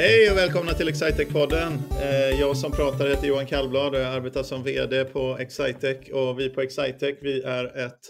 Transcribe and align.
Hej 0.00 0.30
och 0.30 0.36
välkomna 0.36 0.72
till 0.72 0.88
Excitec-podden. 0.88 1.72
Eh, 2.00 2.40
jag 2.40 2.56
som 2.56 2.72
pratar 2.72 3.08
heter 3.08 3.26
Johan 3.26 3.46
Kallblad 3.46 3.94
och 3.94 4.00
jag 4.00 4.14
arbetar 4.14 4.42
som 4.42 4.62
VD 4.62 5.04
på 5.04 5.38
Excitec. 5.38 6.08
Och 6.12 6.40
vi 6.40 6.48
på 6.48 6.60
Excitec 6.60 7.18
vi 7.22 7.42
är 7.42 7.86
ett 7.86 8.00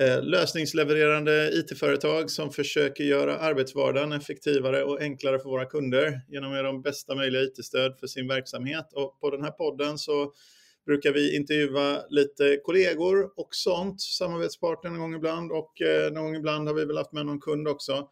eh, 0.00 0.22
lösningslevererande 0.22 1.50
IT-företag 1.52 2.30
som 2.30 2.50
försöker 2.50 3.04
göra 3.04 3.38
arbetsvardagen 3.38 4.12
effektivare 4.12 4.84
och 4.84 5.00
enklare 5.00 5.38
för 5.38 5.48
våra 5.48 5.64
kunder 5.64 6.20
genom 6.28 6.52
att 6.52 6.56
ge 6.56 6.62
dem 6.62 6.82
bästa 6.82 7.14
möjliga 7.14 7.42
IT-stöd 7.42 7.98
för 8.00 8.06
sin 8.06 8.28
verksamhet. 8.28 8.92
Och 8.92 9.20
på 9.20 9.30
den 9.30 9.42
här 9.42 9.50
podden 9.50 9.98
så 9.98 10.32
brukar 10.86 11.12
vi 11.12 11.36
intervjua 11.36 12.02
lite 12.08 12.60
kollegor 12.62 13.30
och 13.36 13.48
sånt, 13.50 14.00
samarbetspartner 14.00 14.90
någon 14.90 15.00
gång 15.00 15.14
ibland 15.14 15.52
och 15.52 15.80
eh, 15.82 16.12
någon 16.12 16.24
gång 16.24 16.36
ibland 16.36 16.68
har 16.68 16.74
vi 16.74 16.84
väl 16.84 16.96
haft 16.96 17.12
med 17.12 17.26
någon 17.26 17.40
kund 17.40 17.68
också 17.68 18.08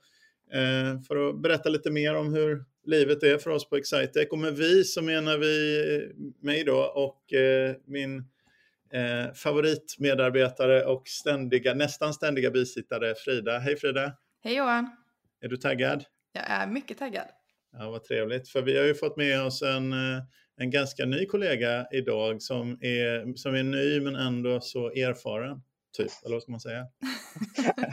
för 1.08 1.28
att 1.28 1.42
berätta 1.42 1.69
lite 1.69 1.91
mer 1.91 2.14
om 2.14 2.34
hur 2.34 2.64
livet 2.88 3.23
är 3.23 3.38
för 3.38 3.51
oss 3.51 3.69
på 3.69 3.77
Excitec. 3.77 4.28
Och 4.30 4.38
med 4.38 4.56
vi 4.56 4.84
så 4.84 5.02
menar 5.02 5.38
vi 5.38 6.12
mig 6.41 6.65
då 6.65 6.78
och 6.80 7.33
eh, 7.33 7.77
min 7.87 8.19
eh, 8.92 9.33
favoritmedarbetare 9.34 10.84
och 10.84 11.09
ständiga, 11.09 11.74
nästan 11.74 12.14
ständiga 12.14 12.51
bisittare 12.51 13.14
Frida. 13.14 13.59
Hej 13.59 13.77
Frida! 13.77 14.12
Hej 14.45 14.56
Johan! 14.56 14.91
Är 15.41 15.48
du 15.48 15.56
taggad? 15.56 16.05
Jag 16.33 16.45
är 16.51 16.66
mycket 16.66 16.98
taggad. 16.98 17.27
Ja, 17.73 17.91
vad 17.91 18.05
trevligt. 18.05 18.48
För 18.48 18.62
vi 18.62 18.78
har 18.78 18.84
ju 18.84 18.95
fått 18.95 19.16
med 19.16 19.42
oss 19.42 19.62
en, 19.62 19.92
eh, 19.92 20.23
en 20.56 20.70
ganska 20.70 21.05
ny 21.05 21.27
kollega 21.27 21.86
idag 21.92 22.42
som 22.42 22.78
är, 22.80 23.36
som 23.36 23.55
är 23.55 23.62
ny 23.62 24.00
men 24.00 24.16
ändå 24.16 24.61
så 24.61 24.91
erfaren. 24.91 25.62
Typ, 25.97 26.10
eller 26.24 26.37
vad 26.37 26.42
ska 26.42 26.51
man 26.51 26.60
säga? 26.60 26.87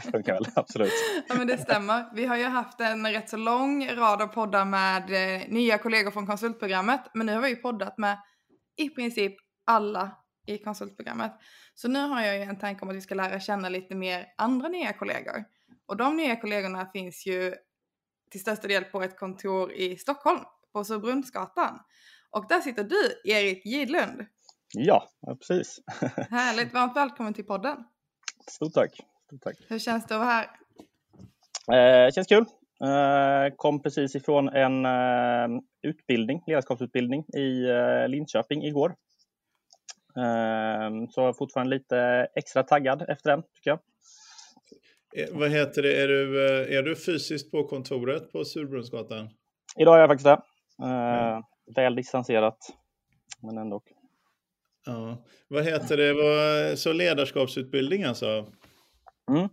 Funkar 0.12 0.34
väl, 0.34 0.48
absolut. 0.56 0.92
Ja 1.28 1.36
men 1.36 1.48
det 1.48 1.58
stämmer. 1.58 2.16
Vi 2.16 2.26
har 2.26 2.38
ju 2.38 2.44
haft 2.44 2.82
en 2.82 3.08
rätt 3.08 3.30
så 3.30 3.38
lång 3.38 3.88
rad 3.88 4.22
av 4.22 4.28
poddar 4.28 4.66
med 4.66 5.04
eh, 5.12 5.48
nya 5.48 5.78
kollegor 5.78 6.12
från 6.12 6.28
konsultprogrammet. 6.28 7.02
Men 7.14 7.26
nu 7.26 7.34
har 7.34 7.42
vi 7.42 7.50
ju 7.50 7.56
poddat 7.56 7.98
med 7.98 8.18
i 8.78 8.90
princip 8.90 9.36
alla 9.66 10.12
i 10.48 10.58
konsultprogrammet. 10.58 11.32
Så 11.76 11.88
nu 11.88 12.00
har 12.00 12.22
jag 12.22 12.38
ju 12.38 12.42
en 12.42 12.60
tanke 12.60 12.82
om 12.82 12.90
att 12.90 12.96
vi 12.96 13.02
ska 13.02 13.16
lära 13.16 13.40
känna 13.40 13.70
lite 13.70 13.96
mer 13.96 14.26
andra 14.38 14.68
nya 14.68 14.94
kollegor. 14.94 15.44
Och 15.88 15.98
de 15.98 16.18
nya 16.18 16.36
kollegorna 16.36 16.86
finns 16.94 17.26
ju 17.26 17.56
till 18.32 18.42
största 18.42 18.68
del 18.68 18.84
på 18.84 19.02
ett 19.02 19.20
kontor 19.20 19.74
i 19.74 19.98
Stockholm, 19.98 20.40
på 20.74 20.84
Surbrunnsgatan. 20.84 21.80
Och 22.30 22.46
där 22.50 22.62
sitter 22.62 22.84
du, 22.84 23.32
Erik 23.32 23.66
Gidlund. 23.66 24.26
Ja, 24.78 25.10
precis. 25.38 25.80
Härligt, 26.30 26.74
varmt 26.74 26.96
välkommen 26.96 27.34
till 27.34 27.46
podden. 27.46 27.78
Stort 28.52 28.74
tack. 28.74 28.92
Stort 29.28 29.42
tack. 29.42 29.56
Hur 29.70 29.80
känns 29.80 30.08
det 30.08 30.16
att 30.16 30.22
vara 30.22 30.30
här? 30.30 32.06
Eh, 32.08 32.12
känns 32.12 32.28
kul. 32.28 32.46
Eh, 32.84 33.56
kom 33.56 33.82
precis 33.82 34.16
ifrån 34.16 34.50
en 34.50 34.86
eh, 34.86 35.62
utbildning, 35.82 36.44
ledarskapsutbildning 36.48 37.26
i 37.38 37.70
eh, 37.70 38.08
Linköping 38.08 38.64
igår. 38.64 38.96
Eh, 40.18 41.08
så 41.10 41.34
fortfarande 41.34 41.76
lite 41.76 42.28
extra 42.36 42.64
taggad 42.64 43.06
efter 43.10 43.30
den, 43.30 43.44
tycker 43.56 43.70
jag. 43.70 43.80
Eh, 45.18 45.40
vad 45.40 45.52
heter 45.52 45.82
det, 45.82 46.02
är 46.02 46.08
du, 46.08 46.46
eh, 46.46 46.78
är 46.78 46.84
du 46.84 46.96
fysiskt 46.96 47.52
på 47.52 47.64
kontoret 47.64 48.32
på 48.32 48.46
Surbrunnsgatan? 48.46 49.30
Idag 49.78 49.96
är 49.96 50.00
jag 50.00 50.10
faktiskt 50.10 50.26
det. 50.26 50.42
Mm. 50.84 51.44
Väl 51.76 51.96
distanserat, 51.96 52.58
men 53.42 53.58
ändå. 53.58 53.82
Ja. 54.86 55.18
Vad 55.48 55.64
heter 55.64 55.98
det, 55.98 56.78
så 56.78 56.94
ledarskapsutbildning 56.94 58.04
alltså? 58.04 58.46
Mm. 59.32 59.50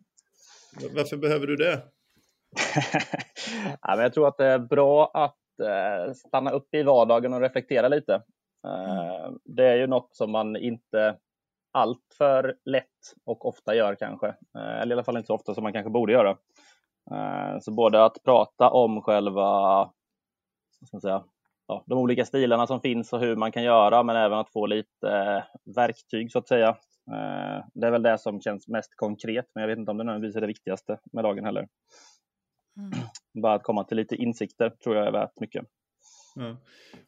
Varför 0.94 1.16
behöver 1.16 1.46
du 1.46 1.56
det? 1.56 1.72
ja, 3.82 3.96
men 3.96 3.98
jag 3.98 4.14
tror 4.14 4.28
att 4.28 4.38
det 4.38 4.46
är 4.46 4.58
bra 4.58 5.10
att 5.14 5.60
eh, 5.60 6.12
stanna 6.12 6.50
upp 6.50 6.74
i 6.74 6.82
vardagen 6.82 7.32
och 7.32 7.40
reflektera 7.40 7.88
lite. 7.88 8.22
Eh, 8.66 9.24
mm. 9.24 9.38
Det 9.44 9.64
är 9.64 9.76
ju 9.76 9.86
något 9.86 10.16
som 10.16 10.30
man 10.30 10.56
inte 10.56 11.16
allt 11.72 12.14
för 12.18 12.56
lätt 12.64 12.86
och 13.24 13.46
ofta 13.46 13.74
gör 13.74 13.94
kanske. 13.94 14.28
Eh, 14.28 14.80
eller 14.80 14.90
i 14.90 14.92
alla 14.92 15.04
fall 15.04 15.16
inte 15.16 15.26
så 15.26 15.34
ofta 15.34 15.54
som 15.54 15.62
man 15.62 15.72
kanske 15.72 15.90
borde 15.90 16.12
göra. 16.12 16.36
Så 17.60 17.72
både 17.72 18.04
att 18.04 18.22
prata 18.24 18.70
om 18.70 19.02
själva 19.02 19.90
säga, 21.02 21.24
ja, 21.66 21.84
de 21.86 21.98
olika 21.98 22.24
stilarna 22.24 22.66
som 22.66 22.80
finns 22.80 23.12
och 23.12 23.20
hur 23.20 23.36
man 23.36 23.52
kan 23.52 23.62
göra, 23.62 24.02
men 24.02 24.16
även 24.16 24.38
att 24.38 24.52
få 24.52 24.66
lite 24.66 25.08
eh, 25.08 25.72
verktyg 25.74 26.32
så 26.32 26.38
att 26.38 26.48
säga. 26.48 26.68
Eh, 27.10 27.64
det 27.74 27.86
är 27.86 27.90
väl 27.90 28.02
det 28.02 28.18
som 28.18 28.40
känns 28.40 28.68
mest 28.68 28.96
konkret, 28.96 29.46
men 29.54 29.62
jag 29.62 29.68
vet 29.68 29.78
inte 29.78 29.90
om 29.90 29.96
det 29.96 30.04
nödvändigtvis 30.04 30.36
är 30.36 30.40
det 30.40 30.46
viktigaste 30.46 30.98
med 31.12 31.22
lagen 31.22 31.44
heller. 31.44 31.68
Mm. 32.76 32.90
Bara 33.42 33.54
att 33.54 33.62
komma 33.62 33.84
till 33.84 33.96
lite 33.96 34.16
insikter 34.16 34.70
tror 34.70 34.96
jag 34.96 35.06
är 35.06 35.12
värt 35.12 35.40
mycket. 35.40 35.66
Ja. 36.34 36.56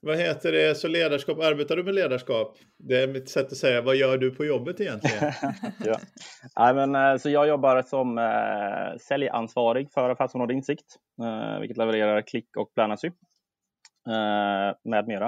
Vad 0.01 0.19
heter 0.19 0.53
det, 0.53 0.75
så 0.75 0.89
ledarskap, 0.89 1.39
arbetar 1.39 1.77
du 1.77 1.85
med 1.85 1.95
ledarskap? 1.95 2.57
Det 2.79 3.03
är 3.03 3.09
mitt 3.09 3.29
sätt 3.29 3.47
att 3.47 3.57
säga, 3.57 3.83
vad 3.83 3.97
gör 3.97 4.19
du 4.19 4.31
på 4.31 4.45
jobbet 4.45 4.81
egentligen? 4.81 5.33
ja. 5.85 5.99
ja, 6.55 6.73
men, 6.73 6.95
eh, 6.95 7.17
så 7.17 7.31
jag 7.31 7.49
jobbar 7.49 7.83
som 7.83 8.19
eh, 8.19 8.99
säljansvarig 9.01 9.93
för 9.93 10.11
affärsområde 10.11 10.55
Insikt, 10.55 10.97
eh, 11.23 11.61
vilket 11.61 11.77
levererar 11.77 12.23
Klick 12.23 12.57
och 12.57 12.75
Planasy. 12.75 13.11
Eh, 14.09 14.77
med 14.85 15.09
mera. 15.09 15.27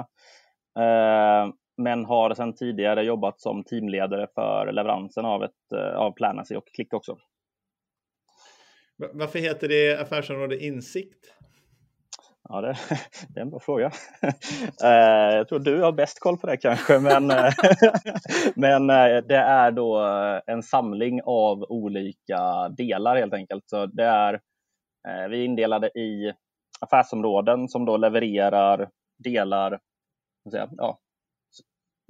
Eh, 0.79 1.53
men 1.77 2.05
har 2.05 2.33
sedan 2.33 2.55
tidigare 2.55 3.03
jobbat 3.03 3.41
som 3.41 3.63
teamledare 3.63 4.27
för 4.35 4.71
leveransen 4.71 5.25
av, 5.25 5.43
ett, 5.43 5.71
eh, 5.75 5.95
av 5.95 6.11
Planacy 6.11 6.55
och 6.55 6.67
Klick 6.67 6.93
också. 6.93 7.17
Varför 9.13 9.39
heter 9.39 9.67
det 9.67 10.01
affärsområde 10.01 10.65
Insikt? 10.65 11.33
Ja, 12.49 12.61
det, 12.61 12.77
det, 13.29 13.39
är 13.39 13.41
en 13.41 13.49
bra 13.49 13.59
fråga. 13.59 13.91
Jag 15.31 15.47
tror 15.47 15.59
du 15.59 15.81
har 15.81 15.91
bäst 15.91 16.19
koll 16.19 16.37
på 16.37 16.47
det 16.47 16.57
kanske, 16.57 16.99
men, 16.99 17.27
men 18.55 18.87
det 19.27 19.35
är 19.35 19.71
då 19.71 19.97
en 20.47 20.63
samling 20.63 21.21
av 21.25 21.63
olika 21.63 22.69
delar 22.69 23.15
helt 23.15 23.33
enkelt. 23.33 23.69
Så 23.69 23.85
det 23.85 24.05
är, 24.05 24.39
vi 25.29 25.41
är 25.41 25.45
indelade 25.45 25.87
i 25.87 26.33
affärsområden 26.79 27.67
som 27.67 27.85
då 27.85 27.97
levererar 27.97 28.89
delar, 29.17 29.79
säga, 30.51 30.69
ja, 30.77 30.99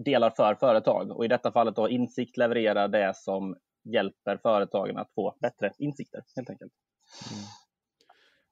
delar 0.05 0.29
för 0.29 0.55
företag. 0.55 1.11
Och 1.11 1.25
i 1.25 1.27
detta 1.27 1.51
fallet 1.51 1.75
då 1.75 1.89
Insikt 1.89 2.37
levererar 2.37 2.87
det 2.87 3.15
som 3.15 3.55
hjälper 3.93 4.37
företagen 4.37 4.97
att 4.97 5.13
få 5.15 5.35
bättre 5.41 5.71
insikter 5.77 6.21
helt 6.35 6.49
enkelt. 6.49 6.71
Mm. 7.31 7.43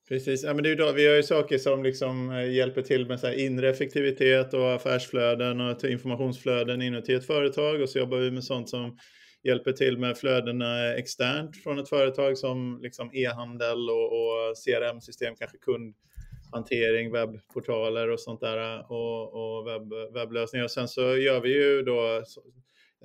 Precis, 0.10 0.44
ja, 0.44 0.54
men 0.54 0.64
det 0.64 0.72
är 0.72 0.76
då, 0.76 0.92
vi 0.92 1.08
har 1.08 1.16
ju 1.16 1.24
saker 1.24 1.58
som 1.58 1.84
liksom 1.84 2.32
eh, 2.32 2.54
hjälper 2.54 2.82
till 2.82 3.08
med 3.08 3.20
så 3.20 3.32
inre 3.32 3.70
effektivitet 3.70 4.54
och 4.54 4.74
affärsflöden 4.74 5.62
och 5.62 5.84
informationsflöden 5.84 6.82
inuti 6.82 7.14
ett 7.14 7.26
företag 7.26 7.82
och 7.82 7.90
så 7.90 8.00
jobbar 8.00 8.18
vi 8.18 8.32
med 8.32 8.44
sånt 8.44 8.70
som 8.70 8.98
hjälper 9.46 9.72
till 9.72 9.98
med 9.98 10.18
flödena 10.18 10.94
externt 10.94 11.58
från 11.58 11.80
ett 11.80 11.90
företag 11.90 12.38
som 12.38 12.80
liksom 12.82 13.10
e-handel 13.14 13.90
och, 13.90 14.06
och 14.06 14.56
CRM-system, 14.66 15.36
kanske 15.36 15.58
kundhantering, 15.58 17.12
webbportaler 17.12 18.10
och 18.10 18.20
sånt 18.20 18.42
där 18.42 18.92
och, 18.92 19.34
och 19.34 19.68
webb, 19.68 20.14
webblösningar. 20.14 20.64
Och 20.64 20.72
sen 20.72 20.88
så 20.88 21.02
gör 21.02 21.42
vi 21.42 21.54
ju 21.54 21.82
då, 21.82 22.24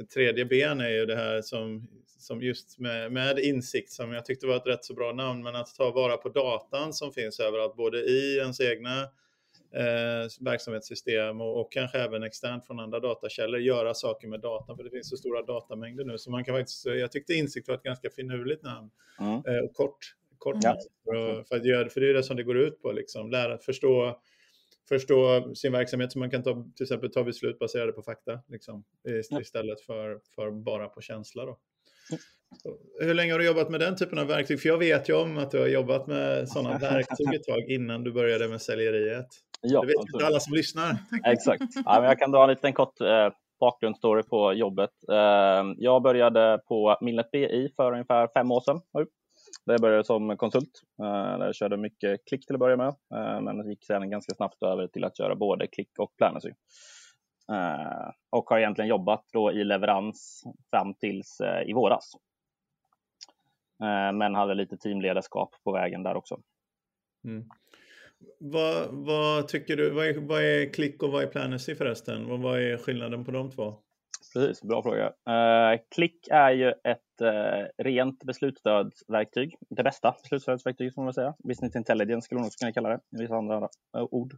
ett 0.01 0.11
tredje 0.11 0.45
ben 0.45 0.81
är 0.81 0.91
ju 0.91 1.07
det 1.07 1.17
här 1.17 1.43
som, 1.43 1.89
som 2.07 2.43
just 2.43 2.79
med, 2.79 3.13
med 3.13 3.39
insikt 3.39 3.93
som 3.93 4.13
jag 4.13 4.25
tyckte 4.25 4.47
var 4.47 4.57
ett 4.57 4.67
rätt 4.67 4.85
så 4.85 4.95
bra 4.95 5.13
namn, 5.13 5.43
men 5.43 5.57
att 5.57 5.75
ta 5.75 5.91
vara 5.91 6.17
på 6.17 6.29
datan 6.29 6.93
som 6.93 7.13
finns 7.13 7.41
överallt, 7.41 7.77
både 7.77 7.99
i 7.99 8.37
ens 8.37 8.61
egna 8.61 9.09
eh, 9.75 10.29
verksamhetssystem 10.41 11.41
och, 11.41 11.61
och, 11.61 11.73
kanske 11.73 11.99
även 11.99 12.23
externt 12.23 12.67
från 12.67 12.81
andra 12.81 13.01
datakällor 13.01 13.61
göra 13.61 13.95
saker 13.95 14.29
med 14.29 14.41
datan, 14.41 14.77
för 14.77 14.85
det 14.85 14.91
finns 14.91 15.09
så 15.09 15.17
stora 15.17 15.43
datamängder 15.43 16.05
nu. 16.05 16.19
Så 16.19 16.31
man 16.31 16.45
kan 16.45 16.55
faktiskt, 16.55 16.87
jag 16.87 17.13
tyckte 17.13 17.35
insikt 17.35 17.69
var 17.69 17.75
ett 17.75 17.83
ganska 17.83 18.11
finurligt 18.11 18.63
namn. 18.63 18.91
Mm. 19.21 19.35
Eh, 19.35 19.71
kort, 19.73 19.99
kort 20.39 20.57
ja. 20.61 20.77
för, 21.05 21.45
för, 21.45 21.57
att 21.57 21.65
göra, 21.65 21.89
för 21.89 22.01
det 22.01 22.11
är 22.11 22.15
det 22.15 22.23
som 22.23 22.37
det 22.37 22.43
går 22.43 22.59
ut 22.59 22.83
på, 22.83 22.93
liksom. 22.93 23.31
lära, 23.31 23.59
förstå 23.59 24.21
förstå 24.89 25.51
sin 25.55 25.73
verksamhet 25.73 26.13
så 26.13 26.19
man 26.19 26.31
kan 26.31 26.43
ta, 26.43 26.67
till 26.77 26.85
exempel 26.85 27.13
ta 27.13 27.25
beslut 27.25 27.59
baserade 27.59 27.93
på 27.93 28.03
fakta 28.03 28.41
liksom, 28.49 28.85
istället 29.41 29.81
för, 29.81 30.21
för 30.35 30.51
bara 30.51 30.89
på 30.89 31.01
känsla. 31.01 31.45
Då. 31.45 31.59
Hur 33.01 33.15
länge 33.15 33.33
har 33.33 33.39
du 33.39 33.47
jobbat 33.47 33.71
med 33.71 33.81
den 33.81 33.97
typen 33.97 34.19
av 34.19 34.27
verktyg? 34.27 34.61
För 34.61 34.69
jag 34.69 34.79
vet 34.79 35.09
ju 35.09 35.15
om 35.15 35.39
att 35.39 35.51
du 35.51 35.59
har 35.59 35.67
jobbat 35.67 36.07
med 36.07 36.49
sådana 36.49 36.79
verktyg 36.91 37.35
ett 37.35 37.45
tag 37.45 37.71
innan 37.71 38.05
du 38.05 38.13
började 38.13 38.49
med 38.49 38.63
säljeriet. 38.63 39.27
Ja, 39.61 39.81
det 39.81 39.87
vet 39.87 39.97
inte 39.97 40.27
alla 40.27 40.41
som 40.41 40.55
lyssnar. 40.55 40.97
Exakt. 41.27 41.63
Ja, 41.85 42.01
men 42.01 42.05
jag 42.05 42.19
kan 42.19 42.31
dra 42.31 42.43
en 42.43 42.51
liten 42.51 42.73
kort 42.73 43.01
eh, 43.01 43.29
bakgrundsstory 43.61 44.23
på 44.23 44.53
jobbet. 44.53 44.91
Eh, 45.13 45.65
jag 45.77 46.03
började 46.03 46.61
på 46.69 46.99
Milnet 47.01 47.31
BI 47.31 47.73
för 47.77 47.93
ungefär 47.93 48.29
fem 48.35 48.51
år 48.51 48.61
sedan. 48.61 48.81
Där 49.67 49.75
jag 49.75 49.81
började 49.81 50.05
som 50.05 50.37
konsult. 50.37 50.83
Eh, 51.03 51.39
där 51.39 51.47
jag 51.47 51.55
körde 51.55 51.77
mycket 51.77 52.21
klick 52.29 52.47
till 52.47 52.57
att 52.57 52.61
börja 52.61 52.77
med, 52.77 52.89
eh, 52.89 53.41
men 53.41 53.71
gick 53.71 53.85
sedan 53.85 54.11
ganska 54.11 54.35
snabbt 54.35 54.63
över 54.63 54.87
till 54.87 55.05
att 55.05 55.17
köra 55.17 55.37
både 55.37 55.67
klick 55.67 55.99
och 55.99 56.17
Planacy. 56.17 56.51
Eh, 57.53 58.11
och 58.31 58.51
har 58.51 58.59
egentligen 58.59 58.89
jobbat 58.89 59.25
då 59.33 59.53
i 59.53 59.65
leverans 59.65 60.43
fram 60.71 60.95
tills 60.95 61.41
eh, 61.41 61.71
i 61.71 61.73
våras. 61.73 62.13
Men 64.15 64.35
hade 64.35 64.55
lite 64.55 64.77
teamledarskap 64.77 65.55
på 65.65 65.73
vägen 65.73 66.03
där 66.03 66.17
också. 66.17 66.41
Mm. 67.25 67.49
Vad, 68.39 68.89
vad 68.91 69.49
tycker 69.49 69.77
du, 69.77 69.91
vad 69.91 70.07
är, 70.07 70.15
vad 70.15 70.43
är 70.43 70.73
Click 70.73 71.03
och 71.03 71.13
vad 71.13 71.23
är 71.23 71.27
Planacy 71.27 71.75
förresten? 71.75 72.29
Vad, 72.29 72.41
vad 72.41 72.63
är 72.63 72.77
skillnaden 72.77 73.25
på 73.25 73.31
de 73.31 73.51
två? 73.51 73.75
Precis, 74.35 74.63
bra 74.63 74.83
fråga. 74.83 75.13
Eh, 75.29 75.73
uh, 75.73 75.81
Click 75.95 76.29
är 76.31 76.51
ju 76.51 76.69
ett 76.69 77.23
uh, 77.23 77.85
rent 77.85 78.25
beslutsstödsverktyg. 78.25 79.57
Det 79.71 79.83
bästa 79.83 80.15
beslutsstödsverktyget 80.23 80.95
får 80.95 81.03
man 81.03 81.15
säga. 81.15 81.35
Business 81.49 81.77
intelligence 81.77 82.25
skulle 82.25 82.39
man 82.39 82.47
också 82.47 82.59
kunna 82.59 82.73
kalla 82.73 82.89
det 82.89 83.01
i 83.17 83.23
vissa 83.23 83.37
andra 83.37 83.59
uh, 83.59 84.07
ord. 84.11 84.35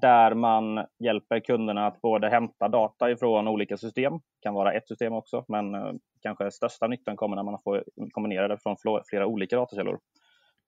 där 0.00 0.34
man 0.34 0.86
hjälper 1.04 1.40
kunderna 1.40 1.86
att 1.86 2.00
både 2.00 2.28
hämta 2.28 2.68
data 2.68 3.10
ifrån 3.10 3.48
olika 3.48 3.76
system, 3.76 4.12
det 4.12 4.42
kan 4.42 4.54
vara 4.54 4.72
ett 4.72 4.88
system 4.88 5.12
också, 5.12 5.44
men 5.48 5.64
kanske 6.22 6.50
största 6.50 6.86
nyttan 6.86 7.16
kommer 7.16 7.36
när 7.36 7.42
man 7.42 7.60
får 7.64 7.84
kombinera 8.12 8.48
det 8.48 8.58
från 8.62 8.76
flera 9.08 9.26
olika 9.26 9.56
datakällor. 9.56 9.98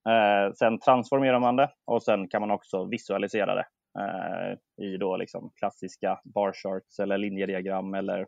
Eh, 0.07 0.53
sen 0.53 0.79
transformerar 0.79 1.39
man 1.39 1.55
det 1.55 1.71
och 1.85 2.03
sen 2.03 2.27
kan 2.27 2.41
man 2.41 2.51
också 2.51 2.85
visualisera 2.85 3.55
det 3.55 3.65
eh, 3.99 4.85
i 4.85 4.97
då 4.97 5.17
liksom 5.17 5.51
klassiska 5.55 6.21
bar 6.23 6.51
charts 6.53 6.99
eller 6.99 7.17
linjediagram 7.17 7.93
eller 7.93 8.27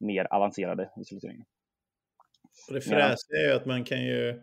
mer 0.00 0.26
avancerade 0.30 0.90
visualiseringar. 0.96 1.46
Och 2.68 2.74
det 2.74 2.80
fräsiga 2.80 3.40
är 3.40 3.48
ju 3.48 3.52
att 3.52 3.66
man 3.66 3.84
kan 3.84 4.04
ju, 4.04 4.42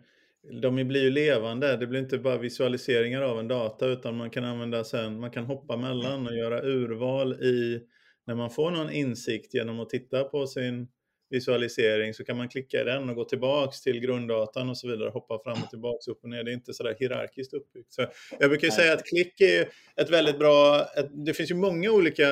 de 0.62 0.74
blir 0.74 1.02
ju 1.02 1.10
levande, 1.10 1.76
det 1.76 1.86
blir 1.86 2.00
inte 2.00 2.18
bara 2.18 2.38
visualiseringar 2.38 3.22
av 3.22 3.38
en 3.38 3.48
data 3.48 3.86
utan 3.86 4.16
man 4.16 4.30
kan 4.30 4.44
använda 4.44 4.84
sen, 4.84 5.20
man 5.20 5.30
kan 5.30 5.44
hoppa 5.44 5.76
mellan 5.76 6.26
och 6.26 6.36
göra 6.36 6.62
urval 6.62 7.32
i 7.32 7.86
när 8.26 8.34
man 8.34 8.50
får 8.50 8.70
någon 8.70 8.90
insikt 8.90 9.54
genom 9.54 9.80
att 9.80 9.88
titta 9.88 10.24
på 10.24 10.46
sin 10.46 10.88
visualisering 11.30 12.14
så 12.14 12.24
kan 12.24 12.36
man 12.36 12.48
klicka 12.48 12.80
i 12.80 12.84
den 12.84 13.08
och 13.08 13.16
gå 13.16 13.24
tillbaks 13.24 13.80
till 13.80 14.00
grunddatan 14.00 14.70
och 14.70 14.78
så 14.78 14.88
vidare, 14.88 15.10
hoppa 15.10 15.38
fram 15.44 15.62
och 15.62 15.70
tillbaks, 15.70 16.08
upp 16.08 16.24
och 16.24 16.30
ner. 16.30 16.44
Det 16.44 16.50
är 16.50 16.54
inte 16.54 16.74
sådär 16.74 16.96
hierarkiskt 16.98 17.54
uppbyggt. 17.54 17.92
Så 17.92 18.06
jag 18.38 18.50
brukar 18.50 18.70
säga 18.70 18.92
att 18.92 19.04
klick 19.04 19.40
är 19.40 19.68
ett 19.96 20.10
väldigt 20.10 20.38
bra, 20.38 20.86
ett, 20.96 21.26
det 21.26 21.34
finns 21.34 21.50
ju 21.50 21.54
många 21.54 21.90
olika 21.90 22.26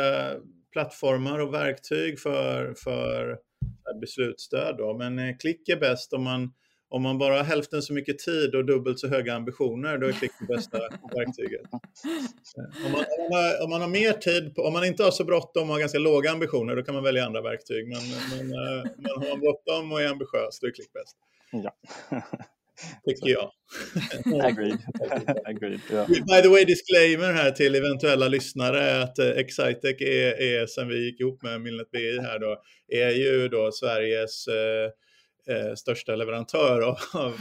plattformar 0.73 1.39
och 1.39 1.55
verktyg 1.55 2.21
för, 2.21 2.75
för 2.75 3.39
beslutsstöd 4.00 4.77
då, 4.79 4.99
men 4.99 5.19
eh, 5.19 5.37
klick 5.37 5.69
är 5.69 5.77
bäst 5.77 6.12
om 6.12 6.23
man 6.23 6.53
om 6.90 7.02
man 7.02 7.19
bara 7.19 7.37
har 7.37 7.44
hälften 7.44 7.82
så 7.82 7.93
mycket 7.93 8.19
tid 8.19 8.55
och 8.55 8.64
dubbelt 8.64 8.99
så 8.99 9.08
höga 9.08 9.35
ambitioner, 9.35 9.99
då 9.99 10.06
är 10.06 10.12
klick 10.12 10.32
det 10.40 10.46
bästa 10.46 10.79
verktyget. 11.17 11.62
Eh, 11.73 12.87
om 12.87 12.93
man, 12.93 13.00
om, 13.19 13.31
man 13.31 13.43
har, 13.43 13.64
om 13.64 13.70
man 13.70 13.81
har 13.81 13.88
mer 13.88 14.12
tid, 14.12 14.55
på, 14.55 14.62
om 14.62 14.73
man 14.73 14.85
inte 14.85 15.02
har 15.02 15.11
så 15.11 15.25
bråttom 15.25 15.62
och 15.62 15.75
har 15.75 15.81
ganska 15.81 15.99
låga 15.99 16.31
ambitioner, 16.31 16.76
då 16.76 16.82
kan 16.82 16.94
man 16.94 17.05
välja 17.05 17.26
andra 17.26 17.43
verktyg. 17.43 17.88
Men, 17.88 18.02
men, 18.31 18.52
eh, 18.52 18.90
men 18.96 19.11
har 19.11 19.29
man 19.29 19.40
bråttom 19.40 19.93
och 19.93 20.02
är 20.02 20.08
ambitiös, 20.08 20.61
då 20.61 20.67
är 20.67 20.70
klick 20.70 20.93
bäst. 20.93 21.17
Ja. 21.50 21.75
Tycker 23.06 23.29
jag. 23.29 23.50
Agreed. 24.44 24.79
Agreed 25.44 25.81
yeah. 25.90 26.06
By 26.06 26.43
the 26.43 26.49
way, 26.49 26.64
disclaimer 26.64 27.32
här 27.32 27.50
till 27.50 27.75
eventuella 27.75 28.29
lyssnare 28.29 29.02
att 29.02 29.19
uh, 29.19 29.26
Excitec 29.26 30.00
är, 30.00 30.43
är, 30.43 30.67
sen 30.67 30.88
vi 30.88 31.05
gick 31.05 31.20
ihop 31.20 31.43
med 31.43 31.61
Milnet 31.61 31.90
BI 31.90 32.20
här 32.20 32.38
då, 32.38 32.62
är 32.88 33.11
ju 33.11 33.49
då 33.49 33.73
Sveriges 33.73 34.49
uh, 34.49 34.55
eh, 35.49 35.75
största 35.75 36.17
leverantör 36.17 36.81
av, 36.81 36.99
av, 37.15 37.35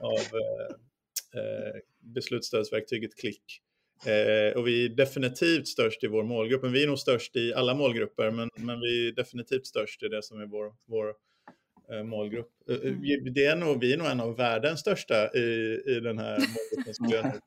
av 0.00 0.18
eh, 0.18 1.40
eh, 1.40 1.80
beslutsstödsverktyget 2.00 3.16
Klick. 3.16 3.62
Eh, 4.06 4.56
och 4.56 4.66
vi 4.66 4.84
är 4.84 4.88
definitivt 4.88 5.68
störst 5.68 6.04
i 6.04 6.06
vår 6.06 6.24
målgrupp. 6.24 6.62
Men 6.62 6.72
vi 6.72 6.82
är 6.82 6.86
nog 6.86 6.98
störst 6.98 7.36
i 7.36 7.54
alla 7.54 7.74
målgrupper, 7.74 8.30
men, 8.30 8.50
men 8.54 8.80
vi 8.80 9.08
är 9.08 9.12
definitivt 9.12 9.66
störst 9.66 10.02
i 10.02 10.08
det 10.08 10.22
som 10.22 10.40
är 10.40 10.46
vår, 10.46 10.72
vår 10.86 11.14
eh, 11.92 12.04
målgrupp. 12.04 12.50
Eh, 12.68 12.76
eh, 12.76 12.82
mm. 12.82 13.34
Det 13.34 13.44
är 13.44 13.56
nog, 13.56 13.80
vi 13.80 13.92
är 13.92 13.96
nog 13.96 14.06
en 14.06 14.20
av 14.20 14.36
världens 14.36 14.80
största 14.80 15.32
i, 15.34 15.80
i 15.86 16.00
den 16.00 16.18
här 16.18 16.38
målgruppen. 17.00 17.40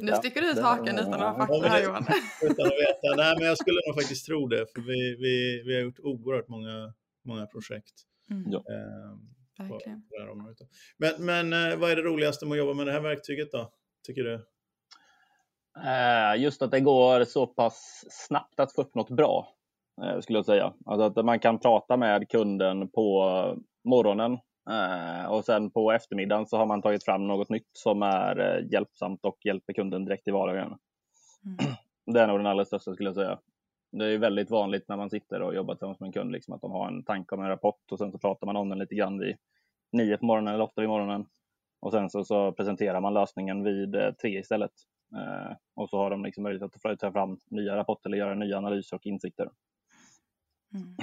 Nu 0.00 0.12
sticker 0.12 0.40
du 0.40 0.50
ut 0.50 0.58
haken 0.58 0.98
utan 0.98 1.14
att 1.14 1.20
ha 1.20 1.46
fakta 1.46 1.68
här 1.68 1.84
Johan. 1.84 2.06
Utan 2.42 2.66
att 2.66 2.72
veta. 2.72 3.16
Nej, 3.16 3.34
men 3.38 3.46
jag 3.46 3.58
skulle 3.58 3.80
nog 3.86 3.94
faktiskt 3.94 4.26
tro 4.26 4.46
det, 4.46 4.66
för 4.74 4.80
vi, 4.80 5.16
vi, 5.16 5.62
vi 5.66 5.74
har 5.74 5.82
gjort 5.82 5.98
oerhört 5.98 6.48
många, 6.48 6.94
många 7.24 7.46
projekt. 7.46 7.94
Mm. 8.30 8.50
Ja. 8.50 8.58
Eh, 8.58 10.30
området. 10.32 10.58
Men, 10.98 11.24
men 11.24 11.52
eh, 11.52 11.78
vad 11.78 11.90
är 11.90 11.96
det 11.96 12.02
roligaste 12.02 12.46
med 12.46 12.52
att 12.52 12.58
jobba 12.58 12.74
med 12.74 12.86
det 12.86 12.92
här 12.92 13.00
verktyget 13.00 13.52
då, 13.52 13.72
tycker 14.06 14.24
du? 14.24 14.34
Eh, 15.84 16.42
just 16.42 16.62
att 16.62 16.70
det 16.70 16.80
går 16.80 17.24
så 17.24 17.46
pass 17.46 18.04
snabbt 18.10 18.60
att 18.60 18.74
få 18.74 18.82
upp 18.82 18.94
något 18.94 19.10
bra, 19.10 19.48
eh, 20.02 20.20
skulle 20.20 20.38
jag 20.38 20.46
säga. 20.46 20.74
Alltså 20.86 21.20
att 21.20 21.24
man 21.24 21.38
kan 21.38 21.58
prata 21.58 21.96
med 21.96 22.28
kunden 22.28 22.88
på 22.88 23.56
morgonen 23.84 24.38
och 25.28 25.44
sen 25.44 25.70
på 25.70 25.92
eftermiddagen 25.92 26.46
så 26.46 26.56
har 26.56 26.66
man 26.66 26.82
tagit 26.82 27.04
fram 27.04 27.26
något 27.26 27.48
nytt 27.48 27.68
som 27.72 28.02
är 28.02 28.66
hjälpsamt 28.72 29.24
och 29.24 29.38
hjälper 29.44 29.72
kunden 29.72 30.04
direkt 30.04 30.28
i 30.28 30.30
vardagen. 30.30 30.78
Mm. 31.44 31.74
Det 32.12 32.20
är 32.20 32.26
nog 32.26 32.38
den 32.38 32.46
allra 32.46 32.64
största 32.64 32.94
skulle 32.94 33.08
jag 33.08 33.14
säga 33.14 33.38
det 33.90 34.06
är 34.06 34.18
väldigt 34.18 34.50
vanligt 34.50 34.88
när 34.88 34.96
man 34.96 35.10
sitter 35.10 35.42
och 35.42 35.54
jobbar 35.54 35.74
tillsammans 35.74 36.00
med 36.00 36.06
en 36.06 36.12
kund 36.12 36.32
liksom, 36.32 36.54
att 36.54 36.60
de 36.60 36.70
har 36.70 36.88
en 36.88 37.04
tanke 37.04 37.34
om 37.34 37.40
en 37.40 37.48
rapport 37.48 37.92
och 37.92 37.98
sen 37.98 38.12
så 38.12 38.18
pratar 38.18 38.46
man 38.46 38.56
om 38.56 38.68
den 38.68 38.78
lite 38.78 38.94
grann 38.94 39.18
vid 39.18 39.36
nio 39.92 40.16
på 40.16 40.26
morgonen 40.26 40.54
eller 40.54 40.64
åtta 40.64 40.82
på 40.82 40.88
morgonen. 40.88 41.26
Och 41.80 41.92
sen 41.92 42.10
så, 42.10 42.24
så 42.24 42.52
presenterar 42.52 43.00
man 43.00 43.14
lösningen 43.14 43.64
vid 43.64 43.94
eh, 43.94 44.12
tre 44.12 44.38
istället. 44.38 44.72
Eh, 45.16 45.56
och 45.74 45.90
så 45.90 45.96
har 45.96 46.10
de 46.10 46.24
liksom 46.24 46.42
möjlighet 46.42 46.76
att 46.76 46.98
ta 46.98 47.12
fram 47.12 47.38
nya 47.50 47.76
rapporter 47.76 48.10
eller 48.10 48.18
göra 48.18 48.34
nya 48.34 48.58
analyser 48.58 48.96
och 48.96 49.06
insikter. 49.06 49.50
Mm. 50.74 50.96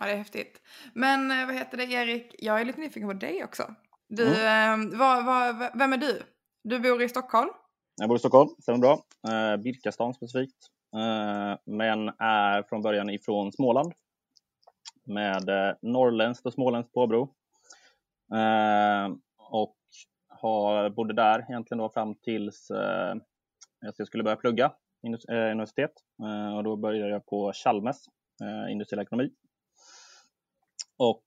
Ja, 0.00 0.06
det 0.06 0.12
är 0.12 0.16
häftigt. 0.16 0.62
Men 0.92 1.30
eh, 1.30 1.46
vad 1.46 1.54
heter 1.54 1.76
det, 1.76 1.84
Erik? 1.84 2.34
Jag 2.38 2.60
är 2.60 2.64
lite 2.64 2.80
nyfiken 2.80 3.08
på 3.08 3.14
dig 3.14 3.44
också. 3.44 3.74
Du, 4.08 4.36
mm. 4.44 4.92
eh, 4.92 4.98
vad, 4.98 5.24
vad, 5.24 5.70
vem 5.74 5.92
är 5.92 5.96
du? 5.96 6.22
Du 6.64 6.78
bor 6.78 7.02
i 7.02 7.08
Stockholm? 7.08 7.50
Jag 7.96 8.08
bor 8.08 8.16
i 8.16 8.18
Stockholm, 8.18 8.50
stämmer 8.58 8.78
bra. 8.78 8.92
Eh, 9.28 9.56
Birkastan 9.56 10.14
specifikt. 10.14 10.70
Eh, 10.96 11.58
men 11.64 12.08
är 12.18 12.62
från 12.62 12.82
början 12.82 13.10
ifrån 13.10 13.52
Småland 13.52 13.92
med 15.04 15.48
eh, 15.48 15.74
norrländskt 15.82 16.46
och 16.46 16.52
småländskt 16.52 16.92
påbrå. 16.92 17.22
Eh, 18.34 19.14
och 19.36 19.76
har, 20.28 20.90
bodde 20.90 21.14
där 21.14 21.46
egentligen 21.48 21.78
då 21.78 21.88
fram 21.88 22.14
tills 22.14 22.70
jag 23.80 24.06
skulle 24.06 24.24
börja 24.24 24.36
plugga 24.36 24.72
universitet. 25.30 25.92
Och 26.56 26.64
då 26.64 26.76
började 26.76 27.10
jag 27.10 27.26
på 27.26 27.52
Chalmers, 27.52 27.96
industriell 28.70 29.02
ekonomi. 29.02 29.30
Och 30.96 31.24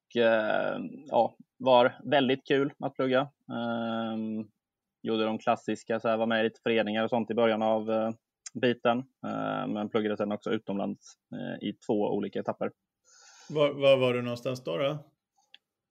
ja, 1.08 1.36
var 1.58 2.00
väldigt 2.04 2.48
kul 2.48 2.74
att 2.80 2.96
plugga. 2.96 3.30
Gjorde 5.02 5.26
de 5.26 5.38
klassiska, 5.38 6.00
så 6.00 6.08
här, 6.08 6.18
var 6.18 6.26
med 6.26 6.40
i 6.40 6.44
lite 6.44 6.62
föreningar 6.62 7.04
och 7.04 7.10
sånt 7.10 7.32
i 7.32 7.34
början 7.34 7.62
av 7.62 8.14
biten, 8.54 8.98
eh, 9.00 9.68
men 9.68 9.90
pluggade 9.90 10.18
sen 10.18 10.32
också 10.32 10.50
utomlands 10.50 11.14
eh, 11.32 11.68
i 11.68 11.74
två 11.74 11.94
olika 11.94 12.40
etapper. 12.40 12.72
Var, 13.50 13.74
var 13.74 13.98
var 13.98 14.14
du 14.14 14.22
någonstans 14.22 14.64
då? 14.64 14.78
då? 14.78 14.98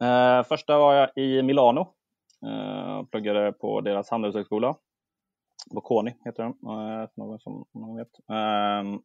Eh, 0.07 0.43
första 0.45 0.79
var 0.79 0.95
jag 0.95 1.11
i 1.17 1.43
Milano. 1.43 1.95
och 3.01 3.11
pluggade 3.11 3.53
på 3.53 3.81
deras 3.81 4.11
handelshögskola. 4.11 4.77
Bocconi 5.71 6.17
heter 6.25 6.43
den, 6.43 6.55
någon 7.17 7.39
som 7.39 7.65
någon 7.75 7.97
vet. 7.97 8.09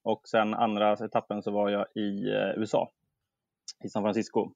och 0.04 0.28
sen 0.28 0.54
andra 0.54 0.94
etappen 0.94 1.44
så 1.44 1.52
var 1.52 1.70
jag 1.70 1.86
i 1.96 2.30
USA, 2.58 2.92
i 3.84 3.90
San 3.90 4.04
Francisco. 4.04 4.52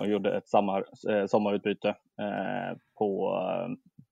och 0.00 0.08
gjorde 0.08 0.36
ett 0.36 0.48
sommar, 0.48 0.84
sommarutbyte 1.26 1.94
på 2.98 3.32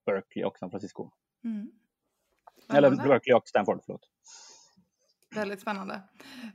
Berkeley 0.06 0.44
och 0.44 0.58
San 0.58 0.70
Francisco. 0.70 1.10
Mm. 1.44 1.70
Eller 2.72 2.90
Berkeley 2.90 3.34
och 3.34 3.48
Stanford, 3.48 3.80
förlåt. 3.86 4.02
Väldigt 5.34 5.60
spännande. 5.60 5.94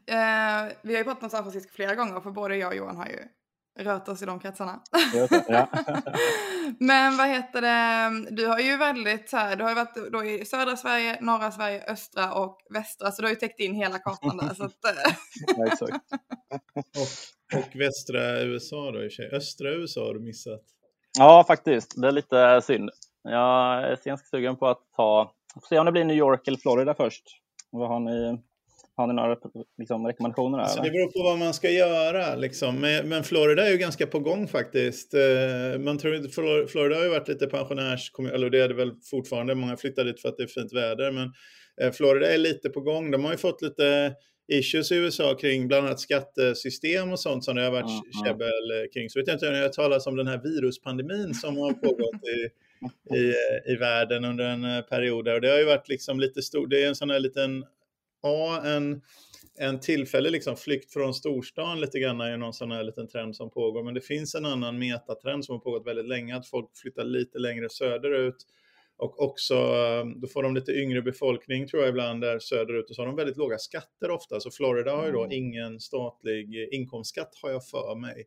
Eh, 0.07 0.73
vi 0.81 0.93
har 0.93 0.97
ju 0.97 1.03
pratat 1.03 1.23
om 1.23 1.29
San 1.29 1.43
Francisco 1.43 1.71
flera 1.73 1.95
gånger 1.95 2.21
för 2.21 2.31
både 2.31 2.55
jag 2.55 2.69
och 2.69 2.75
Johan 2.75 2.97
har 2.97 3.05
ju 3.05 3.27
rört 3.79 4.07
oss 4.07 4.21
i 4.21 4.25
de 4.25 4.39
kretsarna. 4.39 4.81
Ja. 5.47 5.67
Men 6.79 7.17
vad 7.17 7.27
heter 7.27 7.61
det, 7.61 8.35
du 8.35 8.47
har 8.47 8.59
ju 8.59 8.77
väldigt 8.77 9.29
så 9.29 9.37
här, 9.37 9.55
du 9.55 9.63
har 9.63 9.71
ju 9.71 9.75
varit 9.75 10.11
då 10.11 10.23
i 10.23 10.45
södra 10.45 10.77
Sverige, 10.77 11.17
norra 11.21 11.51
Sverige, 11.51 11.83
östra 11.87 12.33
och 12.33 12.57
västra, 12.73 13.11
så 13.11 13.21
du 13.21 13.27
har 13.27 13.33
ju 13.33 13.39
täckt 13.39 13.59
in 13.59 13.73
hela 13.73 13.99
kartan 13.99 14.37
där. 14.37 14.53
så 14.53 14.63
att, 14.63 14.85
eh. 14.85 15.13
ja, 15.57 15.65
exakt. 15.65 16.05
och, 16.75 17.59
och 17.59 17.75
västra 17.75 18.41
USA 18.41 18.91
då 18.91 19.03
i 19.03 19.09
sig. 19.09 19.29
Östra 19.31 19.69
USA 19.69 20.05
har 20.05 20.13
du 20.13 20.19
missat. 20.19 20.61
Ja, 21.17 21.43
faktiskt. 21.47 22.01
Det 22.01 22.07
är 22.07 22.11
lite 22.11 22.61
synd. 22.61 22.89
Jag 23.23 23.83
är 23.83 23.99
ganska 24.05 24.27
sugen 24.27 24.55
på 24.55 24.67
att 24.67 24.81
ta 24.95 25.33
Får 25.53 25.67
se 25.67 25.79
om 25.79 25.85
det 25.85 25.91
blir 25.91 26.03
New 26.03 26.17
York 26.17 26.47
eller 26.47 26.57
Florida 26.57 26.93
först. 26.93 27.23
Vad 27.71 27.87
har 27.87 27.99
ni, 27.99 28.41
har 28.95 29.07
ni 29.07 29.13
några 29.13 29.37
liksom, 29.77 30.07
rekommendationer? 30.07 30.57
Där, 30.57 30.63
alltså, 30.63 30.81
det 30.81 30.89
beror 30.89 31.11
på 31.11 31.23
vad 31.23 31.39
man 31.39 31.53
ska 31.53 31.69
göra. 31.69 32.35
Liksom. 32.35 32.79
Men 33.05 33.23
Florida 33.23 33.67
är 33.67 33.71
ju 33.71 33.77
ganska 33.77 34.07
på 34.07 34.19
gång 34.19 34.47
faktiskt. 34.47 35.13
Eh, 35.13 35.79
man 35.79 35.97
tror, 35.97 36.67
Florida 36.67 36.95
har 36.95 37.03
ju 37.03 37.09
varit 37.09 37.27
lite 37.27 37.47
pensionärskommun, 37.47 38.31
eller 38.31 38.49
det 38.49 38.61
är 38.61 38.67
det 38.67 38.73
väl 38.73 38.91
fortfarande. 39.11 39.55
Många 39.55 39.77
flyttar 39.77 40.05
dit 40.05 40.21
för 40.21 40.29
att 40.29 40.37
det 40.37 40.43
är 40.43 40.47
fint 40.47 40.73
väder. 40.73 41.11
Men 41.11 41.31
eh, 41.81 41.91
Florida 41.91 42.33
är 42.33 42.37
lite 42.37 42.69
på 42.69 42.81
gång. 42.81 43.11
De 43.11 43.23
har 43.23 43.31
ju 43.31 43.37
fått 43.37 43.61
lite 43.61 44.13
issues 44.51 44.91
i 44.91 44.95
USA 44.95 45.35
kring 45.35 45.67
bland 45.67 45.85
annat 45.85 45.99
skattesystem 45.99 47.11
och 47.11 47.19
sånt 47.19 47.43
som 47.43 47.55
det 47.55 47.63
har 47.63 47.71
varit 47.71 47.89
mm, 47.89 48.25
käbbel 48.25 48.89
kring. 48.93 49.09
Så 49.09 49.19
vet 49.19 49.27
jag 49.27 49.35
inte 49.35 49.47
om 49.47 49.55
jag 49.55 49.61
har 49.61 49.69
talat 49.69 50.07
om 50.07 50.15
den 50.15 50.27
här 50.27 50.41
viruspandemin 50.43 51.33
som 51.33 51.57
har 51.57 51.73
pågått 51.73 52.23
i 52.23 52.49
i, 53.15 53.33
i 53.71 53.75
världen 53.75 54.25
under 54.25 54.45
en 54.45 54.83
period. 54.83 55.27
Och 55.27 55.41
det 55.41 55.49
har 55.49 55.57
ju 55.57 55.65
varit 55.65 55.89
liksom 55.89 56.19
lite 56.19 56.41
stor, 56.41 56.67
det 56.67 56.83
är 56.83 56.87
en 56.87 56.95
sån 56.95 57.09
här 57.09 57.19
liten, 57.19 57.65
ja, 58.21 58.61
en, 58.65 59.01
en 59.57 59.79
tillfällig 59.79 60.31
liksom 60.31 60.57
flykt 60.57 60.93
från 60.93 61.13
storstan 61.13 61.81
lite 61.81 61.99
grann 61.99 62.21
är 62.21 62.37
någon 62.37 62.53
sån 62.53 62.71
här 62.71 62.83
liten 62.83 63.07
trend 63.07 63.35
som 63.35 63.49
pågår. 63.49 63.83
Men 63.83 63.93
det 63.93 64.01
finns 64.01 64.35
en 64.35 64.45
annan 64.45 64.79
metatrend 64.79 65.45
som 65.45 65.55
har 65.55 65.59
pågått 65.59 65.87
väldigt 65.87 66.07
länge, 66.07 66.37
att 66.37 66.47
folk 66.47 66.69
flyttar 66.77 67.03
lite 67.03 67.39
längre 67.39 67.69
söderut. 67.69 68.45
Och 68.97 69.21
också, 69.21 69.55
då 70.21 70.27
får 70.27 70.43
de 70.43 70.55
lite 70.55 70.71
yngre 70.71 71.01
befolkning 71.01 71.67
tror 71.67 71.81
jag 71.81 71.89
ibland 71.89 72.21
där 72.21 72.39
söderut 72.39 72.89
och 72.89 72.95
så 72.95 73.01
har 73.01 73.07
de 73.07 73.15
väldigt 73.15 73.37
låga 73.37 73.57
skatter 73.57 74.11
ofta. 74.11 74.39
Så 74.39 74.51
Florida 74.51 74.91
har 74.91 75.05
ju 75.05 75.11
då 75.11 75.23
mm. 75.23 75.37
ingen 75.37 75.79
statlig 75.79 76.69
inkomstskatt 76.71 77.39
har 77.41 77.49
jag 77.49 77.65
för 77.65 77.95
mig. 77.95 78.25